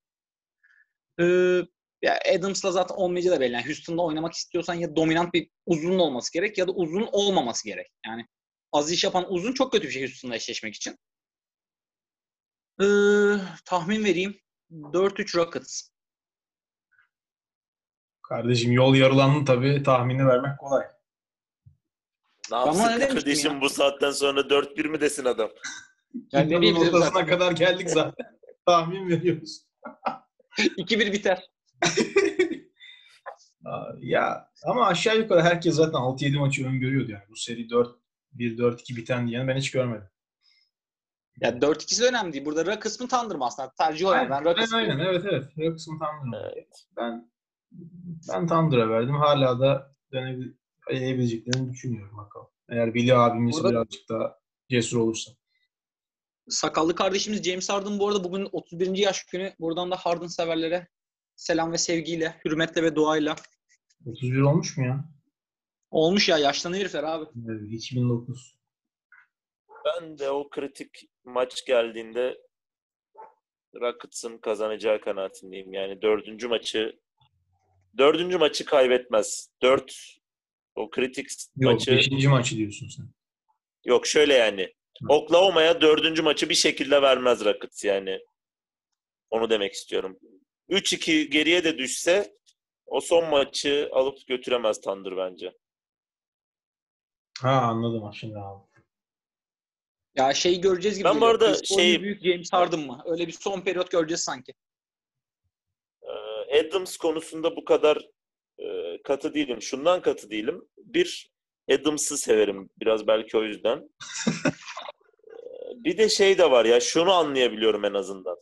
[1.20, 1.62] Ee,
[2.06, 3.54] ya Adams'la zaten olmayacağı da belli.
[3.54, 7.88] Yani Houston'da oynamak istiyorsan ya dominant bir uzun olması gerek ya da uzun olmaması gerek.
[8.06, 8.26] Yani
[8.72, 10.98] az iş yapan uzun çok kötü bir şey Houston'la eşleşmek için.
[12.82, 12.86] Ee,
[13.66, 14.40] tahmin vereyim.
[14.72, 15.90] 4-3 Rockets.
[18.30, 20.84] Kardeşim yol yarılanın tabii tahmini vermek kolay.
[22.52, 23.62] Ne Ama yapsın ne kardeşim ya?
[23.62, 25.50] bu saatten sonra 4-1 mi desin adam?
[26.32, 27.28] Yani ne ortasına zaten?
[27.28, 28.40] kadar geldik zaten.
[28.66, 29.66] Tahmin veriyoruz.
[30.58, 31.55] 2-1 biter.
[34.00, 37.24] Ya ama aşağı yukarı herkes zaten 6-7 maçı öngörüyordu yani.
[37.30, 37.96] Bu seri 4
[38.36, 40.08] 1-4-2 biten diyen ben hiç görmedim.
[41.42, 42.46] Ya 4-2'si de önemli değil.
[42.46, 43.74] Burada Rockets mı Thunder aslında?
[43.78, 44.30] Tercih o yani.
[44.30, 45.16] Ben Rockets aynen, diyorum.
[45.16, 45.46] evet evet.
[45.58, 46.86] Rockets'ın Thunder'a Evet.
[46.98, 47.32] Ben
[48.30, 49.16] ben Thunder'a verdim.
[49.16, 49.96] Hala da
[50.90, 52.48] deneyebileceklerini düşünüyorum bakalım.
[52.70, 55.32] Eğer Billy abimiz Burada- birazcık daha cesur olursa.
[56.50, 58.98] Sakallı kardeşimiz James Harden bu arada bugün 31.
[58.98, 59.54] yaş günü.
[59.60, 60.88] Buradan da Harden severlere
[61.36, 63.36] selam ve sevgiyle, hürmetle ve duayla.
[64.06, 65.06] 31 olmuş mu ya?
[65.92, 67.26] Olmuş ya yaşlanıyor herifler abi.
[67.50, 68.56] Evet, 2009.
[69.86, 72.38] Ben de o kritik maç geldiğinde
[73.76, 75.74] Rockets'ın kazanacağı kanaatindeyim.
[75.74, 77.00] Yani dördüncü maçı
[77.98, 79.50] dördüncü maçı kaybetmez.
[79.62, 80.18] Dört
[80.76, 82.26] o kritik Yok maçı 5.
[82.26, 83.06] maçı diyorsun sen.
[83.86, 84.74] yok şöyle yani.
[85.10, 88.20] Oklahoma'ya dördüncü maçı bir şekilde vermez Rockets yani.
[89.30, 90.20] Onu demek istiyorum.
[90.70, 92.36] 3-2 geriye de düşse
[92.86, 95.54] o son maçı alıp götüremez Thunder bence.
[97.42, 98.64] Ha anladım şimdi abi.
[100.16, 101.06] Ya şey göreceğiz gibi.
[101.06, 103.04] Ben bu arada şey- büyük James Harden mı?
[103.06, 104.54] Öyle bir son periyot göreceğiz sanki.
[106.04, 108.10] Ee, Adams konusunda bu kadar
[108.58, 109.62] e, katı değilim.
[109.62, 110.68] Şundan katı değilim.
[110.78, 111.32] Bir,
[111.72, 113.90] Adams'ı severim biraz belki o yüzden.
[115.28, 118.38] E, bir de şey de var ya şunu anlayabiliyorum en azından.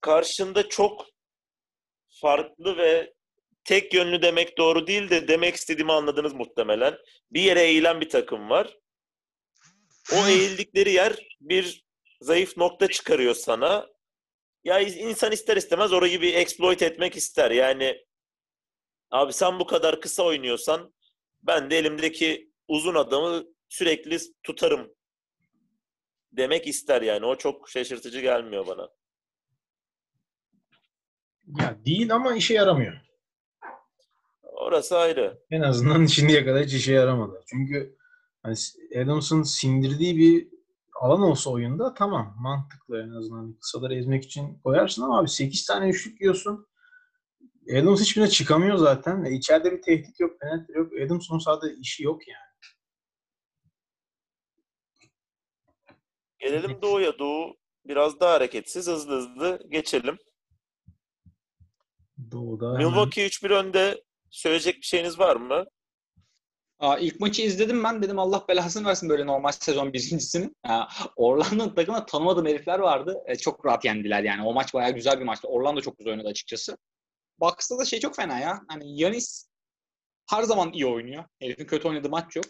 [0.00, 1.06] Karşında çok
[2.08, 3.14] farklı ve
[3.64, 6.98] tek yönlü demek doğru değil de demek istediğimi anladınız muhtemelen.
[7.30, 8.78] Bir yere eğilen bir takım var.
[10.12, 11.84] O eğildikleri yer bir
[12.20, 13.88] zayıf nokta çıkarıyor sana.
[14.64, 17.50] Ya insan ister istemez orayı bir exploit etmek ister.
[17.50, 18.04] Yani
[19.10, 20.94] abi sen bu kadar kısa oynuyorsan
[21.42, 24.94] ben de elimdeki uzun adamı sürekli tutarım
[26.32, 27.26] demek ister yani.
[27.26, 28.88] O çok şaşırtıcı gelmiyor bana.
[31.58, 32.94] Ya değil ama işe yaramıyor.
[34.42, 35.42] Orası ayrı.
[35.50, 37.42] En azından şimdiye kadar hiç işe yaramadı.
[37.46, 37.96] Çünkü
[38.42, 38.54] hani
[39.04, 40.48] Adams'ın sindirdiği bir
[41.00, 45.88] alan olsa oyunda tamam mantıklı en azından kısaları ezmek için koyarsın ama abi 8 tane
[45.88, 46.66] üçlük yiyorsun.
[47.70, 49.24] Adams hiçbirine çıkamıyor zaten.
[49.24, 50.92] E, içeride bir tehdit yok, penetre yok.
[51.06, 52.50] Adams'ın sahada işi yok yani.
[56.38, 57.18] Gelelim Doğu'ya.
[57.18, 58.86] Doğu biraz daha hareketsiz.
[58.86, 60.18] Hızlı hızlı geçelim.
[62.30, 64.02] Doğu'da Milwaukee 3-1 önde.
[64.30, 65.64] Söyleyecek bir şeyiniz var mı?
[66.78, 70.50] Aa, ilk maçı izledim ben dedim Allah belasını versin böyle normal sezon birincisini.
[70.66, 73.16] Ha, Orlando'nun takımda tanımadığım herifler vardı.
[73.26, 74.42] E, çok rahat yendiler yani.
[74.46, 75.48] O maç bayağı güzel bir maçtı.
[75.48, 76.76] Orlando çok güzel oynadı açıkçası.
[77.40, 78.60] Bucks'ta da şey çok fena ya.
[78.68, 79.48] Hani Yanis
[80.30, 81.24] her zaman iyi oynuyor.
[81.40, 82.46] Herifin kötü oynadığı maç yok.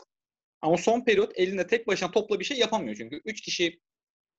[0.63, 2.97] Ama son periyot elinde tek başına topla bir şey yapamıyor.
[2.97, 3.81] Çünkü 3 kişi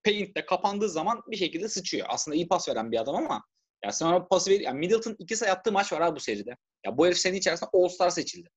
[0.03, 2.07] paint'te kapandığı zaman bir şekilde sıçıyor.
[2.09, 3.43] Aslında iyi pas veren bir adam ama
[3.85, 6.57] ya sen ona pası ver, yani Middleton iki sayı attığı maç var abi bu seride.
[6.85, 8.49] Ya bu herif senin içerisinde All-Star seçildi.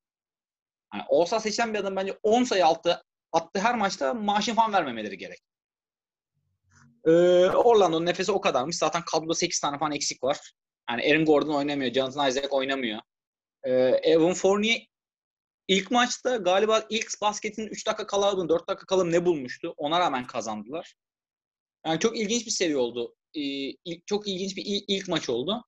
[0.95, 5.19] Yani All-Star seçilen bir adam bence 10 sayı altı attığı her maçta maaşın falan vermemeleri
[5.19, 5.41] gerek.
[7.07, 7.11] Ee,
[7.47, 8.77] Orlando'nun nefesi o kadarmış.
[8.77, 10.53] Zaten kadroda 8 tane falan eksik var.
[10.91, 11.93] Yani Aaron Gordon oynamıyor.
[11.93, 13.01] Jonathan Isaac oynamıyor.
[13.65, 14.87] Ee, Evan Fournier
[15.69, 19.75] ilk maçta galiba ilk basketin 3 dakika kala mı 4 dakika kala ne bulmuştu.
[19.77, 20.95] Ona rağmen kazandılar.
[21.87, 23.15] Yani çok ilginç bir seri oldu.
[23.35, 25.65] İlk, çok ilginç bir ilk, ilk maç oldu.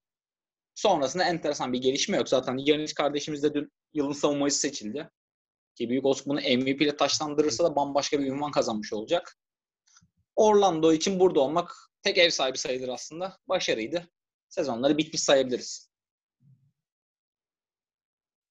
[0.74, 2.28] Sonrasında enteresan bir gelişme yok.
[2.28, 5.10] Zaten Yanis kardeşimiz de dün yılın savunmacısı seçildi.
[5.74, 9.36] Ki büyük olsun bunu MVP ile taşlandırırsa da bambaşka bir ünvan kazanmış olacak.
[10.36, 13.38] Orlando için burada olmak tek ev sahibi sayılır aslında.
[13.48, 14.08] Başarıydı.
[14.48, 15.90] Sezonları bitmiş sayabiliriz.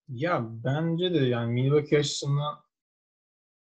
[0.08, 2.63] Ya bence de yani Milwaukee açısından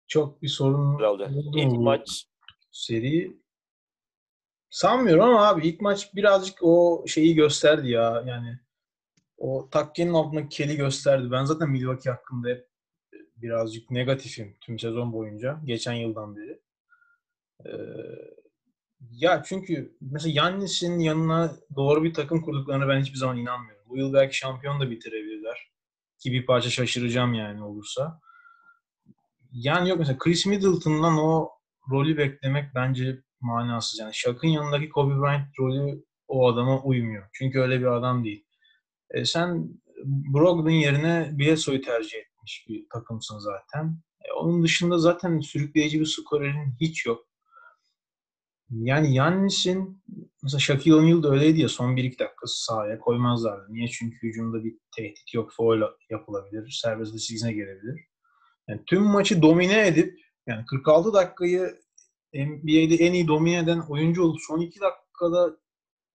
[0.06, 2.26] çok bir sorun oldu İlk maç
[2.70, 3.36] seri?
[4.70, 8.24] Sanmıyorum ama abi ilk maç birazcık o şeyi gösterdi ya.
[8.26, 8.58] Yani
[9.36, 11.30] o takkenin altındaki keli gösterdi.
[11.30, 12.68] Ben zaten Milwaukee hakkında hep
[13.36, 15.60] birazcık negatifim tüm sezon boyunca.
[15.64, 16.60] Geçen yıldan beri.
[17.66, 17.70] Ee,
[19.10, 23.84] ya çünkü mesela Yannis'in yanına doğru bir takım kurduklarına ben hiçbir zaman inanmıyorum.
[23.88, 25.70] Bu yıl belki şampiyon da bitirebilirler.
[26.18, 28.20] Ki bir parça şaşıracağım yani olursa.
[29.52, 31.50] Yani yok mesela Chris Middleton'dan o
[31.90, 34.00] rolü beklemek bence manasız.
[34.00, 37.28] Yani Shaq'ın yanındaki Kobe Bryant rolü o adama uymuyor.
[37.32, 38.44] Çünkü öyle bir adam değil.
[39.10, 39.68] E sen
[40.04, 43.98] Brogdon yerine Bledsoe'yu tercih etmiş bir takımsın zaten.
[44.24, 47.28] E onun dışında zaten sürükleyici bir skorerin hiç yok.
[48.70, 50.02] Yani Yannis'in
[50.42, 53.66] mesela Shaquille O'Neal da öyleydi ya son 1-2 dakika sahaya koymazlardı.
[53.68, 53.88] Niye?
[53.88, 55.52] Çünkü hücumda bir tehdit yok.
[55.56, 56.78] Foul yapılabilir.
[56.82, 58.00] Serbest dışı çizgine gelebilir.
[58.68, 61.76] Yani tüm maçı domine edip yani 46 dakikayı
[62.34, 65.56] NBA'de en iyi domine eden oyuncu olup son 2 dakikada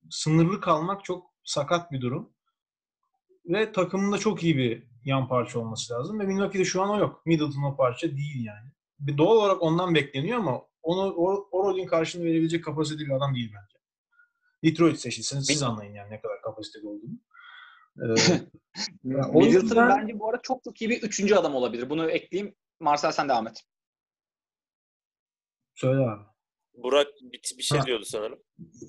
[0.09, 2.33] sınırlı kalmak çok sakat bir durum.
[3.45, 6.19] Ve takımında çok iyi bir yan parça olması lazım.
[6.19, 7.25] Ve Milwaukee'de şu an o yok.
[7.25, 8.69] Middleton o parça değil yani.
[8.99, 13.35] Bir doğal olarak ondan bekleniyor ama onu o, o rolün karşılığını verebilecek kapasiteli bir adam
[13.35, 13.77] değil bence.
[14.63, 17.19] Detroit seçilseniz siz anlayın yani ne kadar kapasiteli olduğunu.
[17.97, 18.03] Ee,
[19.03, 21.89] ya o Middleton yüzden- bence bu arada çok çok iyi bir üçüncü adam olabilir.
[21.89, 22.55] Bunu ekleyeyim.
[22.79, 23.63] Marcel sen devam et.
[25.75, 26.23] Söyle abi.
[26.73, 27.85] Burak bir, bir şey Ha.
[27.85, 28.39] diyordu sanırım.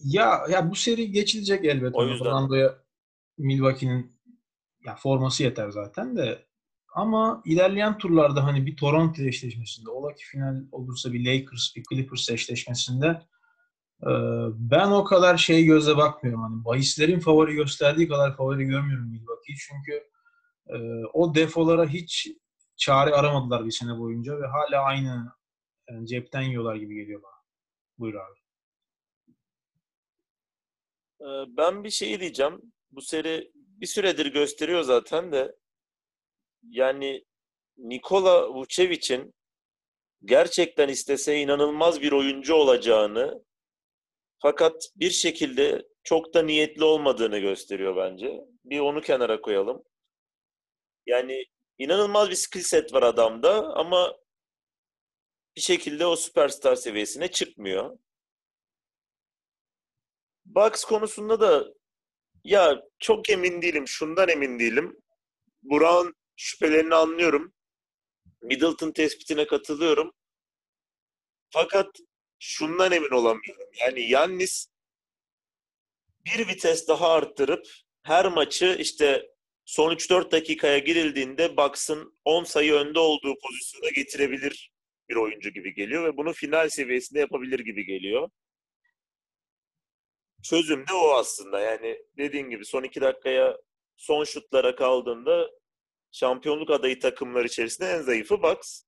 [0.04, 1.98] Ya ya bu seri geçilecek elbette.
[1.98, 2.24] O yüzden.
[2.24, 2.78] Orlando'ya
[3.38, 4.12] Milwaukee'nin
[4.84, 6.46] ya forması yeter zaten de
[6.94, 12.30] ama ilerleyen turlarda hani bir Toronto eşleşmesinde ola ki final olursa bir Lakers, bir Clippers
[12.30, 13.06] eşleşmesinde
[14.02, 14.10] e,
[14.52, 16.42] ben o kadar şey gözle bakmıyorum.
[16.42, 19.58] Hani bahislerin favori gösterdiği kadar favori görmüyorum Milwaukee'yi.
[19.58, 20.04] Çünkü
[20.68, 20.76] e,
[21.12, 22.28] o defolara hiç
[22.76, 25.32] çare aramadılar bir sene boyunca ve hala aynı
[25.90, 27.42] yani cepten yiyorlar gibi geliyor bana.
[27.98, 28.38] Buyur abi.
[31.56, 32.72] Ben bir şey diyeceğim.
[32.90, 35.56] Bu seri bir süredir gösteriyor zaten de
[36.62, 37.24] yani
[37.76, 39.34] Nikola Vucevic'in
[40.24, 43.44] gerçekten istese inanılmaz bir oyuncu olacağını
[44.38, 48.40] fakat bir şekilde çok da niyetli olmadığını gösteriyor bence.
[48.64, 49.84] Bir onu kenara koyalım.
[51.06, 51.44] Yani
[51.78, 54.16] inanılmaz bir skill set var adamda ama
[55.56, 57.98] bir şekilde o süperstar seviyesine çıkmıyor.
[60.44, 61.64] Bucks konusunda da
[62.44, 63.88] ya çok emin değilim.
[63.88, 64.96] Şundan emin değilim.
[65.62, 67.52] Burak'ın şüphelerini anlıyorum.
[68.42, 70.12] Middleton tespitine katılıyorum.
[71.50, 71.86] Fakat
[72.38, 73.68] şundan emin olamıyorum.
[73.80, 74.66] Yani Yannis
[76.24, 77.66] bir vites daha arttırıp
[78.02, 79.30] her maçı işte
[79.64, 84.73] son 3-4 dakikaya girildiğinde Bucks'ın 10 sayı önde olduğu pozisyona getirebilir
[85.14, 88.30] bir oyuncu gibi geliyor ve bunu final seviyesinde yapabilir gibi geliyor.
[90.42, 91.60] Çözüm de o aslında.
[91.60, 93.56] Yani dediğin gibi son 2 dakikaya
[93.96, 95.50] son şutlara kaldığında
[96.12, 98.82] şampiyonluk adayı takımlar içerisinde en zayıfı Bucks.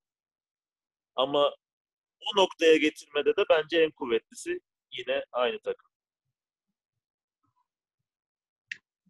[1.16, 1.54] Ama
[2.20, 4.60] o noktaya getirmede de bence en kuvvetlisi
[4.92, 5.90] yine aynı takım.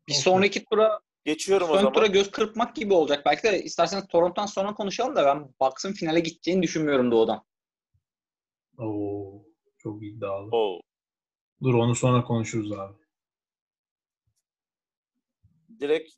[0.09, 1.93] Bir sonraki tura Geçiyorum o Son zaman.
[1.93, 3.23] tura göz kırpmak gibi olacak.
[3.27, 7.45] Belki de isterseniz Toronto'dan sonra konuşalım da ben Bucks'ın finale gideceğini düşünmüyorum doğudan.
[8.79, 9.43] Oo,
[9.79, 10.49] çok iddialı.
[10.53, 10.81] Oo.
[11.63, 12.95] Dur onu sonra konuşuruz abi.
[15.81, 16.13] Direkt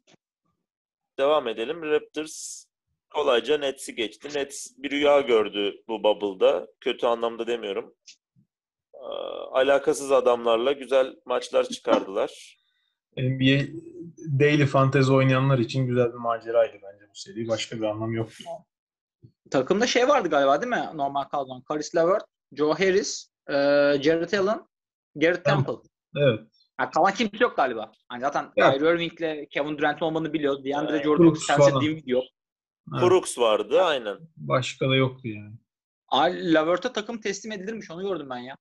[1.19, 1.83] devam edelim.
[1.83, 2.65] Raptors
[3.11, 4.29] kolayca Nets'i geçti.
[4.35, 6.69] Nets bir rüya gördü bu bubble'da.
[6.81, 7.95] Kötü anlamda demiyorum.
[9.53, 12.59] Alakasız adamlarla güzel maçlar çıkardılar.
[13.17, 13.63] NBA
[14.41, 17.49] Daily Fantasy oynayanlar için güzel bir maceraydı bence bu seri.
[17.49, 18.29] Başka bir anlam yok.
[19.51, 20.89] Takımda şey vardı galiba değil mi?
[20.95, 21.63] Normal kadron.
[21.71, 23.53] Caris LeVert, Joe Harris, e,
[24.03, 24.67] Jarrett Allen,
[25.15, 25.73] Garrett Temple.
[26.17, 26.41] Evet.
[26.81, 27.93] Yani kalan kimse yok galiba.
[28.09, 28.73] Hani zaten Evet.
[28.73, 30.65] Kyrie Irving'le Kevin Durant olmanı biliyoruz.
[30.65, 31.05] DeAndre Evet.
[31.05, 31.73] Jordan, Spencer.
[31.73, 32.25] Dinwiddie yok.
[32.93, 33.03] evet.
[33.03, 34.19] Brooks vardı aynen.
[34.37, 35.55] Başka da yoktu yani.
[36.09, 37.91] Ay, LeVert'e takım teslim edilirmiş.
[37.91, 38.57] Onu gördüm ben ya.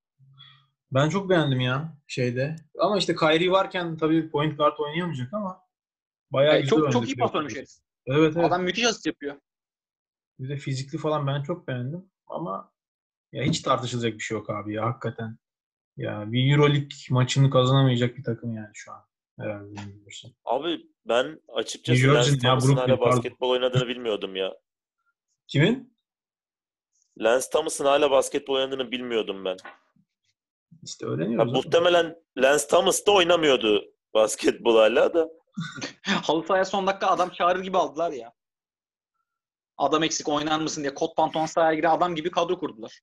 [0.91, 2.55] Ben çok beğendim ya şeyde.
[2.79, 5.61] Ama işte Kyrie varken tabii point guard oynayamayacak ama
[6.31, 7.69] bayağı Yani güzel çok çok iyi pas herif.
[8.05, 8.45] Evet evet.
[8.45, 9.35] Adam müthiş asist yapıyor.
[10.39, 12.05] Bir de fizikli falan ben çok beğendim.
[12.27, 12.71] Ama
[13.31, 15.37] ya hiç tartışılacak bir şey yok abi ya hakikaten.
[15.97, 19.07] Ya bir Euroleague maçını kazanamayacak bir takım yani şu an.
[19.39, 20.35] Herhalde bilmiyorsun.
[20.45, 24.57] Abi ben açıkçası ya, Thomas'ın hala basketbol oynadığını bilmiyordum ya.
[25.47, 25.97] Kimin?
[27.19, 29.57] Lance Thomas'ın hala basketbol oynadığını bilmiyordum ben.
[30.83, 31.41] İşte Ya, öğreniyoruz.
[31.41, 31.51] ama.
[31.51, 35.29] muhtemelen Lance Thomas da oynamıyordu basketbol hala da.
[36.03, 38.33] Halı sahaya son dakika adam çağırır gibi aldılar ya.
[39.77, 42.99] Adam eksik oynar mısın diye kot pantolon sahaya giren adam gibi kadro kurdular.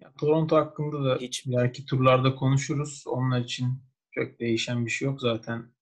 [0.00, 3.04] Ya, Toronto hakkında da Hiç belki turlarda konuşuruz.
[3.06, 5.72] Onlar için çok değişen bir şey yok zaten.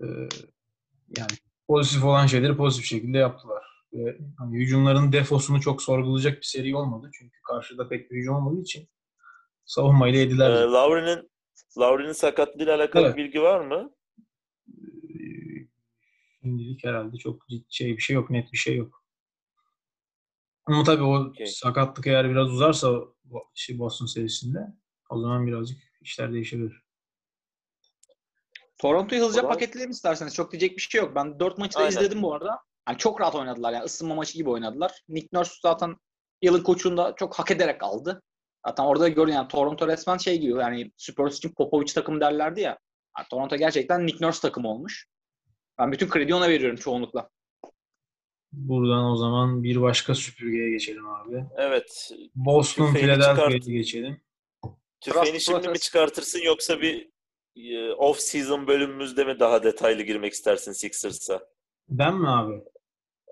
[0.00, 0.06] Ee,
[1.18, 1.30] yani
[1.68, 3.64] pozitif olan şeyleri pozitif şekilde yaptılar.
[3.92, 7.10] Ve hani hücumların defosunu çok sorgulayacak bir seri olmadı.
[7.12, 8.88] Çünkü karşıda pek bir hücum olmadığı için
[9.72, 10.50] savunmayla Ee, yediler.
[10.68, 11.30] Lowry'nin
[11.78, 13.16] Lowry'nin sakatlığıyla alakalı Evet.
[13.16, 13.90] bilgi var mı?
[14.68, 15.68] Ee,
[16.42, 19.04] Şimdilik herhalde çok ciddi şey bir şey yok, net bir şey yok.
[20.66, 21.46] Ama tabii o Okey.
[21.46, 22.98] sakatlık eğer biraz uzarsa
[23.54, 24.58] şey Boston serisinde
[25.10, 26.82] o zaman birazcık işler değişebilir.
[28.78, 30.34] Toronto'yu hızlıca Ulan- paketleyelim isterseniz.
[30.34, 31.14] Çok diyecek bir şey yok.
[31.14, 31.90] Ben 4 maçı da Aynen.
[31.90, 32.58] izledim bu arada.
[32.88, 33.72] Yani çok rahat oynadılar.
[33.72, 34.92] Yani ısınma maçı gibi oynadılar.
[35.08, 35.96] Nick Nurse zaten
[36.42, 38.22] yılın koçunda çok hak ederek aldı.
[38.66, 42.78] Zaten orada görün yani Toronto resmen şey gibi yani Spurs için Popovich takımı derlerdi ya.
[43.18, 45.08] Yani Toronto gerçekten Nick Nurse takımı olmuş.
[45.78, 47.30] Ben bütün kredi ona veriyorum çoğunlukla.
[48.52, 51.44] Buradan o zaman bir başka süpürgeye geçelim abi.
[51.56, 52.10] Evet.
[52.34, 54.20] Boston Philadelphia'ya geçelim.
[55.00, 57.10] Tüfeğini şimdi mi çıkartırsın yoksa bir
[57.56, 61.40] e, off-season bölümümüzde mi daha detaylı girmek istersin Sixers'a?
[61.88, 62.62] Ben mi abi?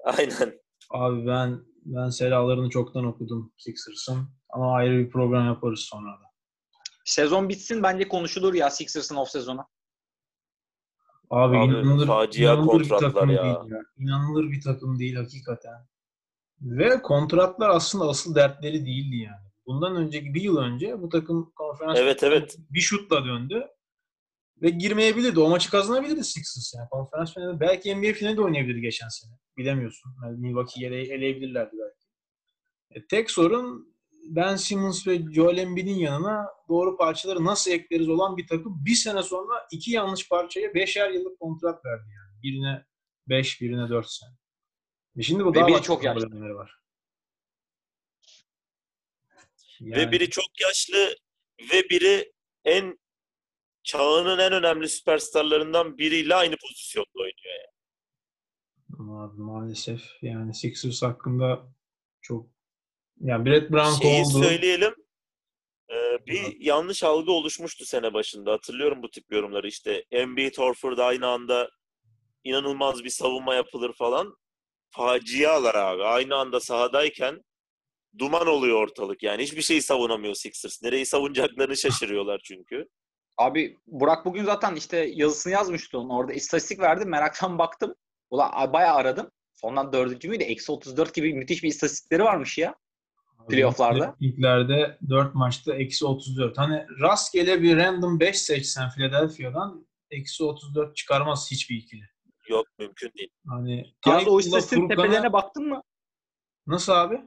[0.04, 0.60] Aynen.
[0.90, 4.28] Abi ben ben selalarını çoktan okudum Sixers'ın.
[4.56, 6.26] Ama ayrı bir program yaparız sonra da.
[7.04, 9.66] Sezon bitsin bence konuşulur ya Sixers'ın off sezonu.
[11.30, 13.44] Abi, Abi, inanılır, facia inanılır bir kontratlar takım ya.
[13.44, 13.80] değil ya.
[13.96, 15.86] İnanılır bir takım değil hakikaten.
[16.60, 19.46] Ve kontratlar aslında asıl dertleri değildi yani.
[19.66, 22.56] Bundan önceki bir yıl önce bu takım konferans Evet evet.
[22.70, 23.66] bir şutla döndü.
[24.62, 25.40] Ve girmeyebilirdi.
[25.40, 26.88] O maçı kazanabilirdi Sixers yani.
[26.90, 29.32] Konferans finali belki NBA finali de oynayabilirdi geçen sene.
[29.56, 30.12] Bilemiyorsun.
[30.24, 32.06] Yani Milwaukee'yi ele, eleyebilirlerdi belki.
[32.90, 33.95] E, tek sorun
[34.28, 39.22] Ben Simmons ve Joel Embiid'in yanına doğru parçaları nasıl ekleriz olan bir takım bir sene
[39.22, 42.42] sonra iki yanlış parçaya beşer yıllık kontrat verdi yani.
[42.42, 42.86] Birine
[43.28, 44.30] beş, birine dört sene.
[45.16, 46.78] E şimdi bu Ve daha biri çok problemleri var.
[49.80, 51.16] Ve Yani- biri çok yaşlı
[51.72, 52.32] ve biri
[52.64, 52.98] en
[53.82, 57.54] çağının en önemli süperstarlarından biriyle aynı pozisyonda oynuyor.
[57.60, 57.76] yani.
[59.20, 61.68] Abi maalesef yani Sixers hakkında
[62.20, 62.55] çok
[63.20, 64.44] yani Brett Brown Şeyi kovuldu.
[64.44, 64.94] söyleyelim.
[65.90, 68.52] e, bir yanlış algı oluşmuştu sene başında.
[68.52, 69.68] Hatırlıyorum bu tip yorumları.
[69.68, 71.70] İşte Embiid, Horford aynı anda
[72.44, 74.36] inanılmaz bir savunma yapılır falan.
[74.90, 76.02] Facialar abi.
[76.04, 77.42] Aynı anda sahadayken
[78.18, 79.22] duman oluyor ortalık.
[79.22, 80.82] Yani hiçbir şeyi savunamıyor Sixers.
[80.82, 82.88] Nereyi savunacaklarını şaşırıyorlar çünkü.
[83.36, 86.08] Abi Burak bugün zaten işte yazısını yazmıştı onun.
[86.10, 87.04] Orada istatistik verdi.
[87.04, 87.94] Meraktan baktım.
[88.30, 89.30] Ulan bayağı aradım.
[89.54, 90.44] Sondan dördüncü müydü?
[90.44, 92.74] Eksi 34 gibi müthiş bir istatistikleri varmış ya.
[93.48, 94.16] Playoff'larda.
[94.20, 96.58] İlklerde 4 maçta eksi 34.
[96.58, 102.02] Hani rastgele bir random 5 seçsen Philadelphia'dan eksi 34 çıkarmaz hiçbir ikili.
[102.48, 103.30] Yok mümkün değil.
[103.48, 105.82] Hani Yalnız o istatistiğin tepelerine baktın mı?
[106.66, 107.20] Nasıl abi?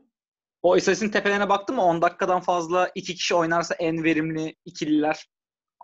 [0.61, 1.83] O istatistiğin tepelerine baktın mı?
[1.83, 5.25] 10 dakikadan fazla iki kişi oynarsa en verimli ikililer.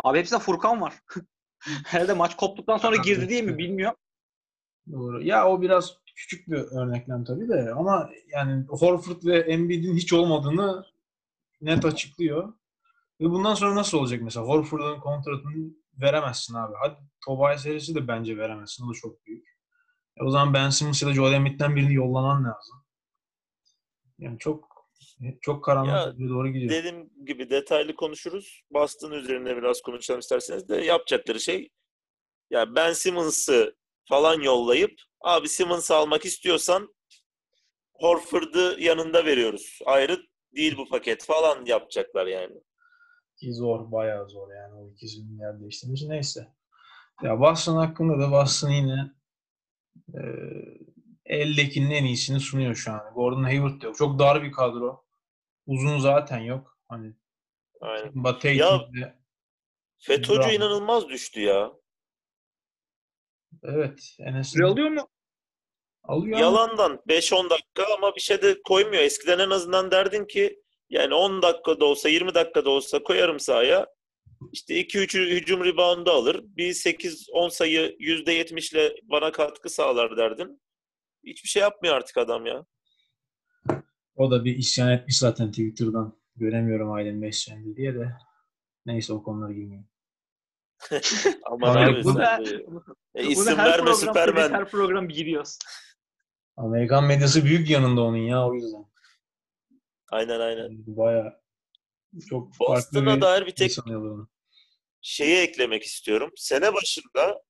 [0.03, 0.93] Abi hepsinde Furkan var.
[1.85, 3.97] Herhalde maç koptuktan sonra girdi diye mi bilmiyorum.
[4.91, 5.23] Doğru.
[5.23, 10.85] Ya o biraz küçük bir örneklem tabii de ama yani Horford ve Embiid'in hiç olmadığını
[11.61, 12.53] net açıklıyor.
[13.21, 14.45] Ve bundan sonra nasıl olacak mesela?
[14.45, 16.73] Horford'un kontratını veremezsin abi.
[16.81, 16.95] Hadi
[17.25, 18.85] Tobias serisi de bence veremezsin.
[18.85, 19.47] O da çok büyük.
[20.17, 22.85] E o zaman Ben Simmons ya da Joel Embiid'den birini yollaman lazım.
[24.19, 24.75] Yani çok
[25.41, 26.71] çok karanlık bir doğru gidiyor.
[26.71, 28.63] Dediğim gibi detaylı konuşuruz.
[28.71, 31.69] Boston üzerine biraz konuşalım isterseniz de yapacakları şey
[32.49, 33.75] ya Ben Simmons'ı
[34.09, 36.95] falan yollayıp abi Simmons'ı almak istiyorsan
[37.93, 39.79] Horford'u yanında veriyoruz.
[39.85, 40.21] Ayrı
[40.55, 42.55] değil bu paket falan yapacaklar yani.
[43.39, 46.09] Ki zor, bayağı zor yani o ikisinin yer değiştirmesi.
[46.09, 46.47] Neyse.
[47.23, 49.11] Ya Boston hakkında da Boston yine
[50.13, 50.21] e,
[51.25, 53.13] eldekinin en iyisini sunuyor şu an.
[53.13, 53.95] Gordon Hayward yok.
[53.97, 55.05] Çok dar bir kadro.
[55.67, 56.77] Uzun zaten yok.
[56.87, 57.13] Hani
[57.81, 58.11] Aynen.
[58.15, 59.19] Batey Ya- de
[59.97, 61.71] FETÖ'cü inanılmaz düştü ya.
[63.63, 65.07] evet Enes alıyor mu?
[66.07, 69.03] Alıyor Yalandan 5-10 dakika ama bir şey de koymuyor.
[69.03, 73.87] Eskiden en azından derdin ki yani 10 dakikada olsa 20 dakikada olsa koyarım sahaya.
[74.53, 76.41] İşte 2-3 hücum reboundu alır.
[76.43, 80.61] Bir 8-10 sayı %70 ile bana katkı sağlar derdin.
[81.25, 82.65] Hiçbir şey yapmıyor artık adam ya.
[84.15, 86.17] o da bir isyan etmiş zaten Twitter'dan.
[86.35, 88.11] Göremiyorum ailenin beslendi diye de.
[88.85, 89.87] Neyse o konulara girmeyeyim.
[91.51, 92.43] Aman Abi, abi bu da-
[93.15, 94.41] E, isim her verme program Süpermen.
[94.41, 95.57] söyleyip Her program giriyoruz.
[96.57, 98.85] Amerikan medyası büyük yanında onun ya o yüzden.
[100.11, 100.69] Aynen aynen.
[100.71, 101.33] Bayağı
[102.29, 103.71] çok farklı bir dair bir tek
[105.01, 106.31] şeyi eklemek istiyorum.
[106.35, 107.41] Sene başında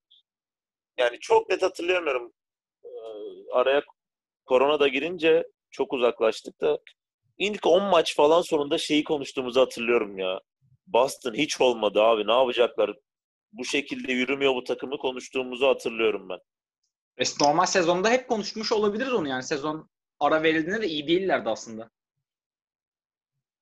[0.98, 2.34] yani çok net hatırlayamıyorum.
[3.54, 3.84] Araya
[4.46, 6.80] korona da girince çok uzaklaştık da
[7.38, 10.40] ilk 10 maç falan sonunda şeyi konuştuğumuzu hatırlıyorum ya.
[10.88, 12.28] Boston hiç olmadı abi.
[12.28, 12.94] Ne yapacaklar?
[13.52, 16.40] Bu şekilde yürümüyor bu takımı konuştuğumuzu hatırlıyorum ben.
[17.18, 19.44] E, normal sezonda hep konuşmuş olabiliriz onu yani.
[19.44, 19.90] Sezon
[20.20, 21.90] ara verildiğinde de iyi değillerdi aslında.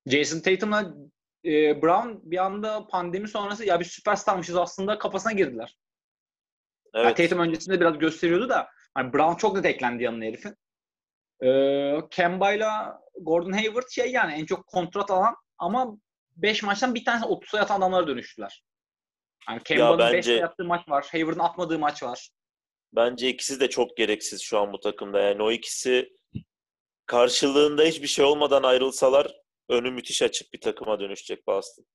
[0.06, 0.94] Jason Tatum'la
[1.46, 5.78] e, Brown bir anda pandemi sonrası ya bir süperstarmışız aslında kafasına girdiler.
[6.96, 7.18] Yani Evet.
[7.18, 10.56] Tatum öncesinde biraz gösteriyordu da hani Brown çok net eklendi yanına herifin.
[11.44, 15.98] Ee, Kemba'yla Gordon Hayward şey yani en çok kontrat alan ama
[16.36, 18.64] 5 maçtan bir tanesi 30 sayı atan adamlara dönüştüler.
[19.50, 21.08] Yani Kemba'nın 5 bence- sayı attığı maç var.
[21.12, 22.30] Hayward'ın atmadığı maç var.
[22.96, 25.20] Bence ikisi de çok gereksiz şu an bu takımda.
[25.20, 26.18] Yani o ikisi
[27.06, 29.36] karşılığında hiçbir şey olmadan ayrılsalar
[29.70, 31.86] önü müthiş açık bir takıma dönüşecek Boston.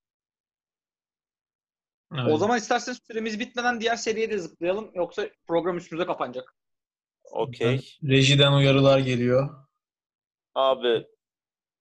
[2.15, 2.33] Evet.
[2.33, 4.91] O zaman isterseniz süremiz bitmeden diğer seriye de zıplayalım.
[4.95, 6.57] Yoksa program üstümüze kapanacak.
[7.31, 7.99] Okey.
[8.09, 9.49] Rejiden uyarılar geliyor.
[10.55, 11.07] Abi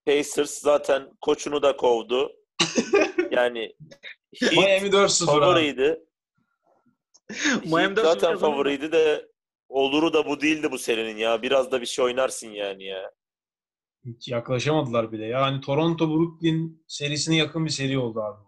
[0.06, 2.32] Pacers zaten koçunu da kovdu.
[3.32, 3.76] Yani
[4.42, 5.26] Miami 4-0 abi.
[5.26, 6.06] favoriydi.
[7.66, 9.28] Miami Heat 4-0 zaten favoriydi de
[9.70, 11.42] oluru da bu değildi bu serinin ya.
[11.42, 13.12] Biraz da bir şey oynarsın yani ya.
[14.06, 15.26] Hiç yaklaşamadılar bile.
[15.26, 18.48] Yani Toronto Brooklyn serisine yakın bir seri oldu abi.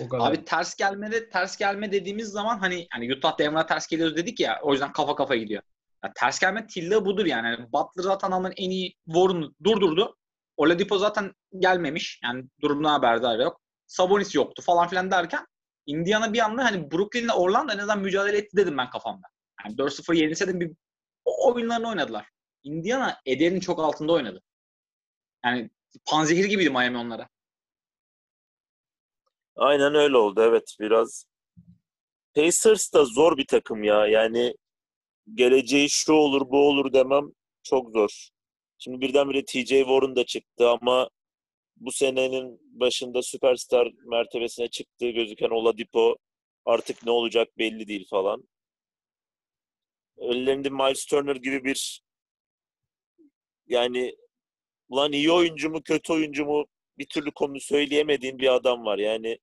[0.00, 0.30] O kadar.
[0.30, 4.60] Abi ters gelmede ters gelme dediğimiz zaman hani hani Utah Denver'a ters geliyoruz dedik ya
[4.62, 5.62] o yüzden kafa kafa gidiyor.
[6.04, 7.46] Ya ters gelme tilla budur yani.
[7.46, 10.16] yani Butler zaten adamın en iyi Warren'ı durdurdu.
[10.56, 12.20] Oladipo zaten gelmemiş.
[12.24, 13.60] Yani durumdan haberdar yok.
[13.86, 15.46] Sabonis yoktu falan filan derken
[15.86, 19.26] Indiana bir anda hani Brooklyn'le Orlando en azından mücadele etti dedim ben kafamda.
[19.64, 20.72] Yani 4-0 yenilse de bir
[21.24, 22.28] o oyunlarını oynadılar.
[22.62, 24.42] Indiana ederin çok altında oynadı.
[25.44, 25.70] Yani
[26.10, 27.28] panzehir gibiydi Miami onlara.
[29.56, 31.24] Aynen öyle oldu evet biraz.
[32.34, 34.06] Pacers da zor bir takım ya.
[34.06, 34.54] Yani
[35.34, 37.24] geleceği şu olur bu olur demem
[37.62, 38.28] çok zor.
[38.78, 41.08] Şimdi birdenbire TJ Warren da çıktı ama
[41.82, 46.16] bu senenin başında süperstar mertebesine çıktığı gözüken Oladipo
[46.64, 48.48] artık ne olacak belli değil falan.
[50.18, 52.02] Ellerinde Miles Turner gibi bir
[53.66, 54.16] yani
[54.88, 56.66] ulan iyi oyuncu mu kötü oyuncu mu
[56.98, 58.98] bir türlü konu söyleyemediğin bir adam var.
[58.98, 59.38] Yani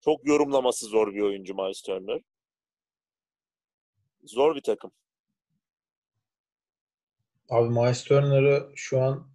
[0.00, 2.20] çok yorumlaması zor bir oyuncu Miles Turner.
[4.24, 4.92] Zor bir takım.
[7.48, 9.30] Abi Miles Turner'ı şu an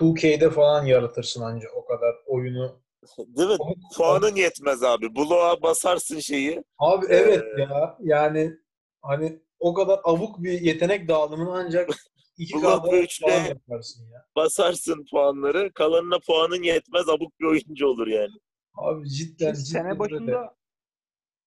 [0.00, 2.80] 2K'de falan yaratırsın anca o kadar oyunu.
[3.18, 3.56] Değil mi?
[3.96, 5.16] Puanın yetmez abi.
[5.16, 6.64] Bloğa basarsın şeyi.
[6.78, 8.56] Abi evet Ee, ya yani
[9.02, 11.90] hani o kadar abuk bir yetenek dağılımını ancak
[12.38, 14.26] iki Blok kadar ve üçle- falan yaparsın ya.
[14.36, 15.72] Basarsın puanları.
[15.72, 17.08] Kalanına puanın yetmez.
[17.08, 18.34] Abuk bir oyuncu olur yani.
[18.74, 20.56] Abi cidden cidden sene başında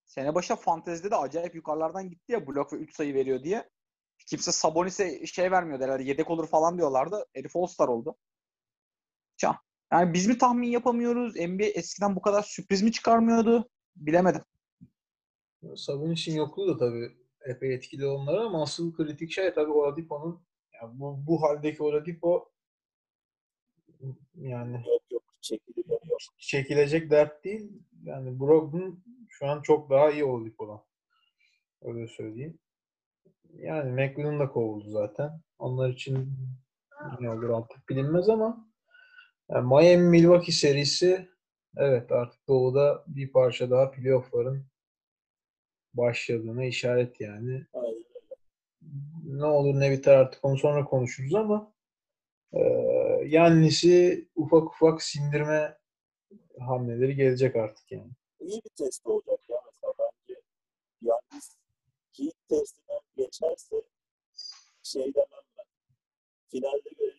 [0.06, 3.70] sene başında fantezide de acayip yukarılardan gitti ya blok ve 3 sayı veriyor diye.
[4.30, 7.26] Kimse Sabonis'e şey vermiyordu herhalde yedek olur falan diyorlardı.
[7.34, 8.16] Herif All-Star oldu.
[9.39, 9.55] Can.
[9.91, 11.35] Yani biz mi tahmin yapamıyoruz?
[11.35, 13.69] NBA eskiden bu kadar sürpriz mi çıkarmıyordu?
[13.95, 14.41] Bilemedim.
[15.75, 21.27] Sabonis'in yokluğu da tabii epey etkili onlara ama asıl kritik şey tabii Oladipo'nun yani bu,
[21.27, 22.51] bu haldeki Oladipo
[24.35, 25.23] yani Yok yok.
[25.87, 26.19] Yok.
[26.37, 27.71] çekilecek dert değil.
[28.03, 30.81] Yani Brogdon şu an çok daha iyi Oladipo'dan.
[31.81, 32.59] Öyle söyleyeyim.
[33.53, 35.41] Yani McMillan da kovuldu zaten.
[35.59, 36.33] Onlar için
[37.19, 38.68] ne olur artık bilinmez ama
[39.50, 41.30] yani Miami Milwaukee serisi
[41.78, 44.66] evet artık doğuda bir parça daha playoff'ların
[45.93, 47.66] başladığına işaret yani.
[47.74, 48.04] Aynen.
[49.24, 51.74] Ne olur ne biter artık onu sonra konuşuruz ama
[52.54, 52.60] e,
[53.26, 55.78] Yannis'i ufak ufak sindirme
[56.60, 58.12] hamleleri gelecek artık yani.
[58.39, 60.41] İyi bir test olacak ya mesela bence.
[61.02, 61.41] Yani
[62.18, 63.76] Heat testine geçerse
[64.84, 65.66] şey demem ben.
[66.52, 67.18] Finalde görelim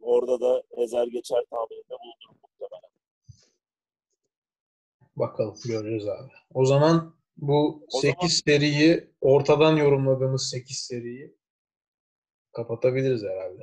[0.00, 2.90] orada da ezer geçer tahmininde bulunurum muhtemelen.
[5.16, 6.32] Bakalım göreceğiz abi.
[6.54, 11.36] O zaman bu O 8 seriyi ortadan yorumladığımız 8 seriyi
[12.52, 13.62] kapatabiliriz herhalde.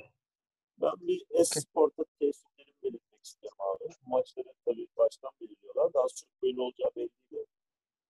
[0.81, 3.93] Ben bir Esport'a teslimlerimi belirtmek istiyorum abi.
[4.05, 5.93] Bu maçları tabii baştan belirliyorlar.
[5.93, 7.45] Daha çok böyle olacağı belli değil.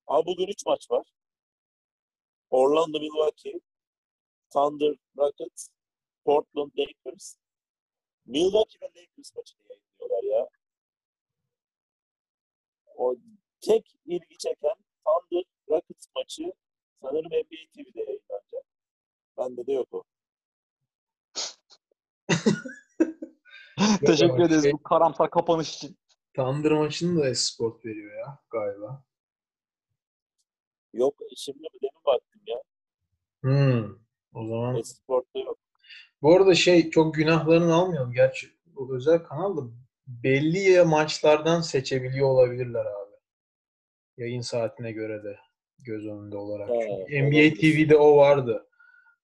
[0.07, 1.07] Abi bugün 3 maç var.
[2.49, 3.59] Orlando, Milwaukee,
[4.49, 5.67] Thunder, Rockets,
[6.25, 7.35] Portland, Lakers.
[8.25, 10.49] Milwaukee ve Lakers maçını yayınlıyorlar ya.
[12.97, 13.15] O
[13.61, 16.53] tek ilgi çeken Thunder, Rockets maçı
[17.01, 18.65] sanırım NBA TV'de yayınlanacak.
[19.37, 20.03] Bende de yok o.
[24.05, 25.97] Teşekkür ederiz şey- bu karamsar kapanış için.
[26.33, 29.03] Thunder maçını da Esport veriyor ya galiba.
[30.93, 32.61] Yok şimdi mi demin baktım ya.
[33.41, 34.05] Hmm.
[34.33, 35.59] O zaman Esport'ta yok.
[36.25, 38.13] Bu arada şey çok günahlarını almayalım.
[38.13, 39.61] Gerçi bu özel kanal da
[40.07, 43.15] belli maçlardan seçebiliyor olabilirler abi.
[44.17, 45.37] Yayın saatine göre de
[45.79, 46.69] göz önünde olarak.
[46.69, 47.53] Çünkü NBA.
[47.59, 48.67] TV'de o vardı.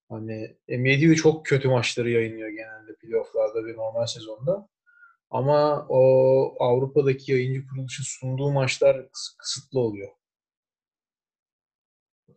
[0.10, 4.68] Hani NBA TV çok kötü maçları yayınlıyor genelde playofflarda ve normal sezonda.
[5.30, 6.04] Ama o
[6.60, 10.12] Avrupa'daki yayıncı kuruluşun sunduğu maçlar kıs- kısıtlı oluyor.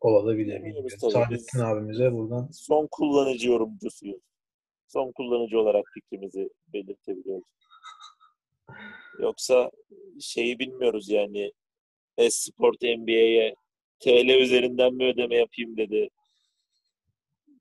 [0.01, 0.63] Olabilir.
[0.65, 4.34] Biz- abimize buradan Son kullanıcı yorumcusuyuz.
[4.95, 7.45] Son kullanıcı olarak fikrimizi belirtebiliyoruz.
[9.19, 9.71] Yoksa
[10.21, 11.53] şeyi bilmiyoruz yani
[12.17, 13.55] Esport NBA'ye
[14.01, 16.09] TL üzerinden mi ödeme yapayım dedi.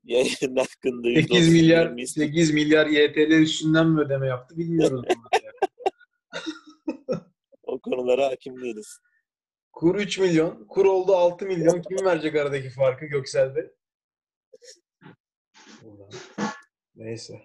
[0.04, 2.28] Yayın hakkında 8 milyar %30 istedim.
[2.28, 5.04] 8 milyar YTL üstünden mi ödeme yaptı bilmiyoruz.
[7.62, 8.98] O konulara hakim değiliz.
[9.72, 10.66] Kur 3 milyon.
[10.68, 11.82] Kur oldu 6 milyon.
[11.82, 13.74] Kim verecek aradaki farkı Göksel'de?
[14.52, 14.83] Buradan.
[16.96, 17.42] Neyse.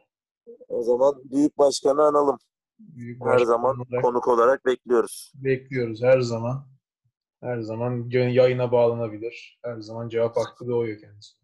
[0.68, 2.38] O zaman Büyük Başkan'ı analım.
[2.80, 5.32] Büyük Her zaman olarak konuk olarak bekliyoruz.
[5.36, 6.68] bekliyoruz her zaman.
[7.44, 9.60] Her zaman yayına bağlanabilir.
[9.64, 11.40] Her zaman cevap hakkı doğuyor kendisi.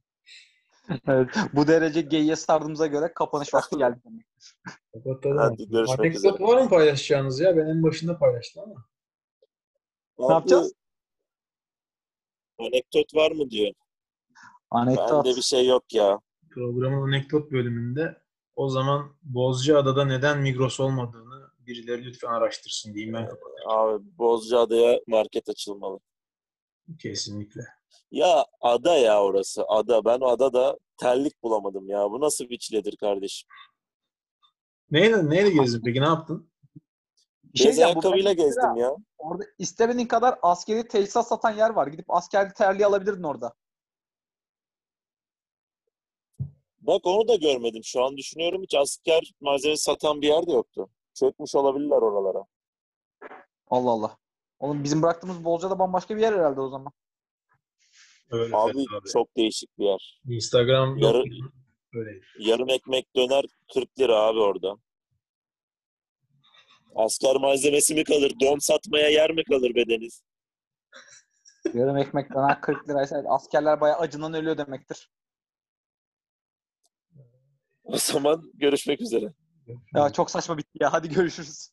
[1.08, 4.00] Evet, bu derece geyiğe sardığımıza göre kapanış vakti geldi.
[4.94, 5.38] Kapatalım.
[5.38, 6.34] Hadi görüşmek Anekdot üzere.
[6.44, 7.58] var mı paylaşacağınız ya?
[7.58, 8.86] Ben en başında paylaştım ama.
[10.20, 10.74] Ne yapacağız?
[12.60, 13.74] Anekdot var mı diyor.
[14.72, 15.26] Anekdot.
[15.26, 16.20] Bende bir şey yok ya.
[16.56, 18.22] Programın anekdot bölümünde
[18.56, 23.70] o zaman Bozcaada'da neden Migros olmadığını birileri lütfen araştırsın diyeyim ben kapatayım.
[23.70, 26.00] Abi Bozcaada'ya market açılmalı.
[27.00, 27.62] Kesinlikle.
[28.12, 29.64] Ya ada ya orası.
[29.68, 30.06] Ada.
[30.06, 32.12] Ben o adada terlik bulamadım ya.
[32.12, 33.50] Bu nasıl bir çiledir kardeşim?
[34.92, 36.02] Neyle, neyle gezdin peki?
[36.02, 36.52] Ne yaptın?
[37.44, 38.96] Bir şey diyeceğim, bu ayakkabıyla gezdim ya.
[39.18, 41.88] Orada istemediğin kadar askeri teçhizat satan yer var.
[41.88, 43.54] Gidip askerli terliği alabilirdin orada.
[46.88, 47.84] Bak onu da görmedim.
[47.84, 50.90] Şu an düşünüyorum hiç asker malzemesi satan bir yer de yoktu.
[51.14, 52.46] Çökmüş olabilirler oralara.
[53.68, 54.18] Allah Allah.
[54.60, 56.94] Oğlum bizim bıraktığımız Bolca'da bambaşka bir yer herhalde o zaman.
[58.32, 59.10] Öyle Abi, abi.
[59.14, 60.22] çok değişik bir yer.
[60.30, 61.16] Instagram yok.
[61.16, 61.24] Yarı-
[61.94, 62.20] Öyle.
[62.40, 64.78] Yarım ekmek döner 40 lira abi orada.
[66.96, 68.34] Asker malzemesi mi kalır?
[68.42, 70.24] Don satmaya yer mi kalır bedeniz?
[71.74, 75.10] Yarım ekmek döner 40 liraysa askerler bayağı acından ölüyor demektir.
[77.86, 79.34] O zaman görüşmek üzere.
[79.96, 80.94] Ya çok saçma bitti ya.
[80.94, 81.70] Hadi görüşürüz.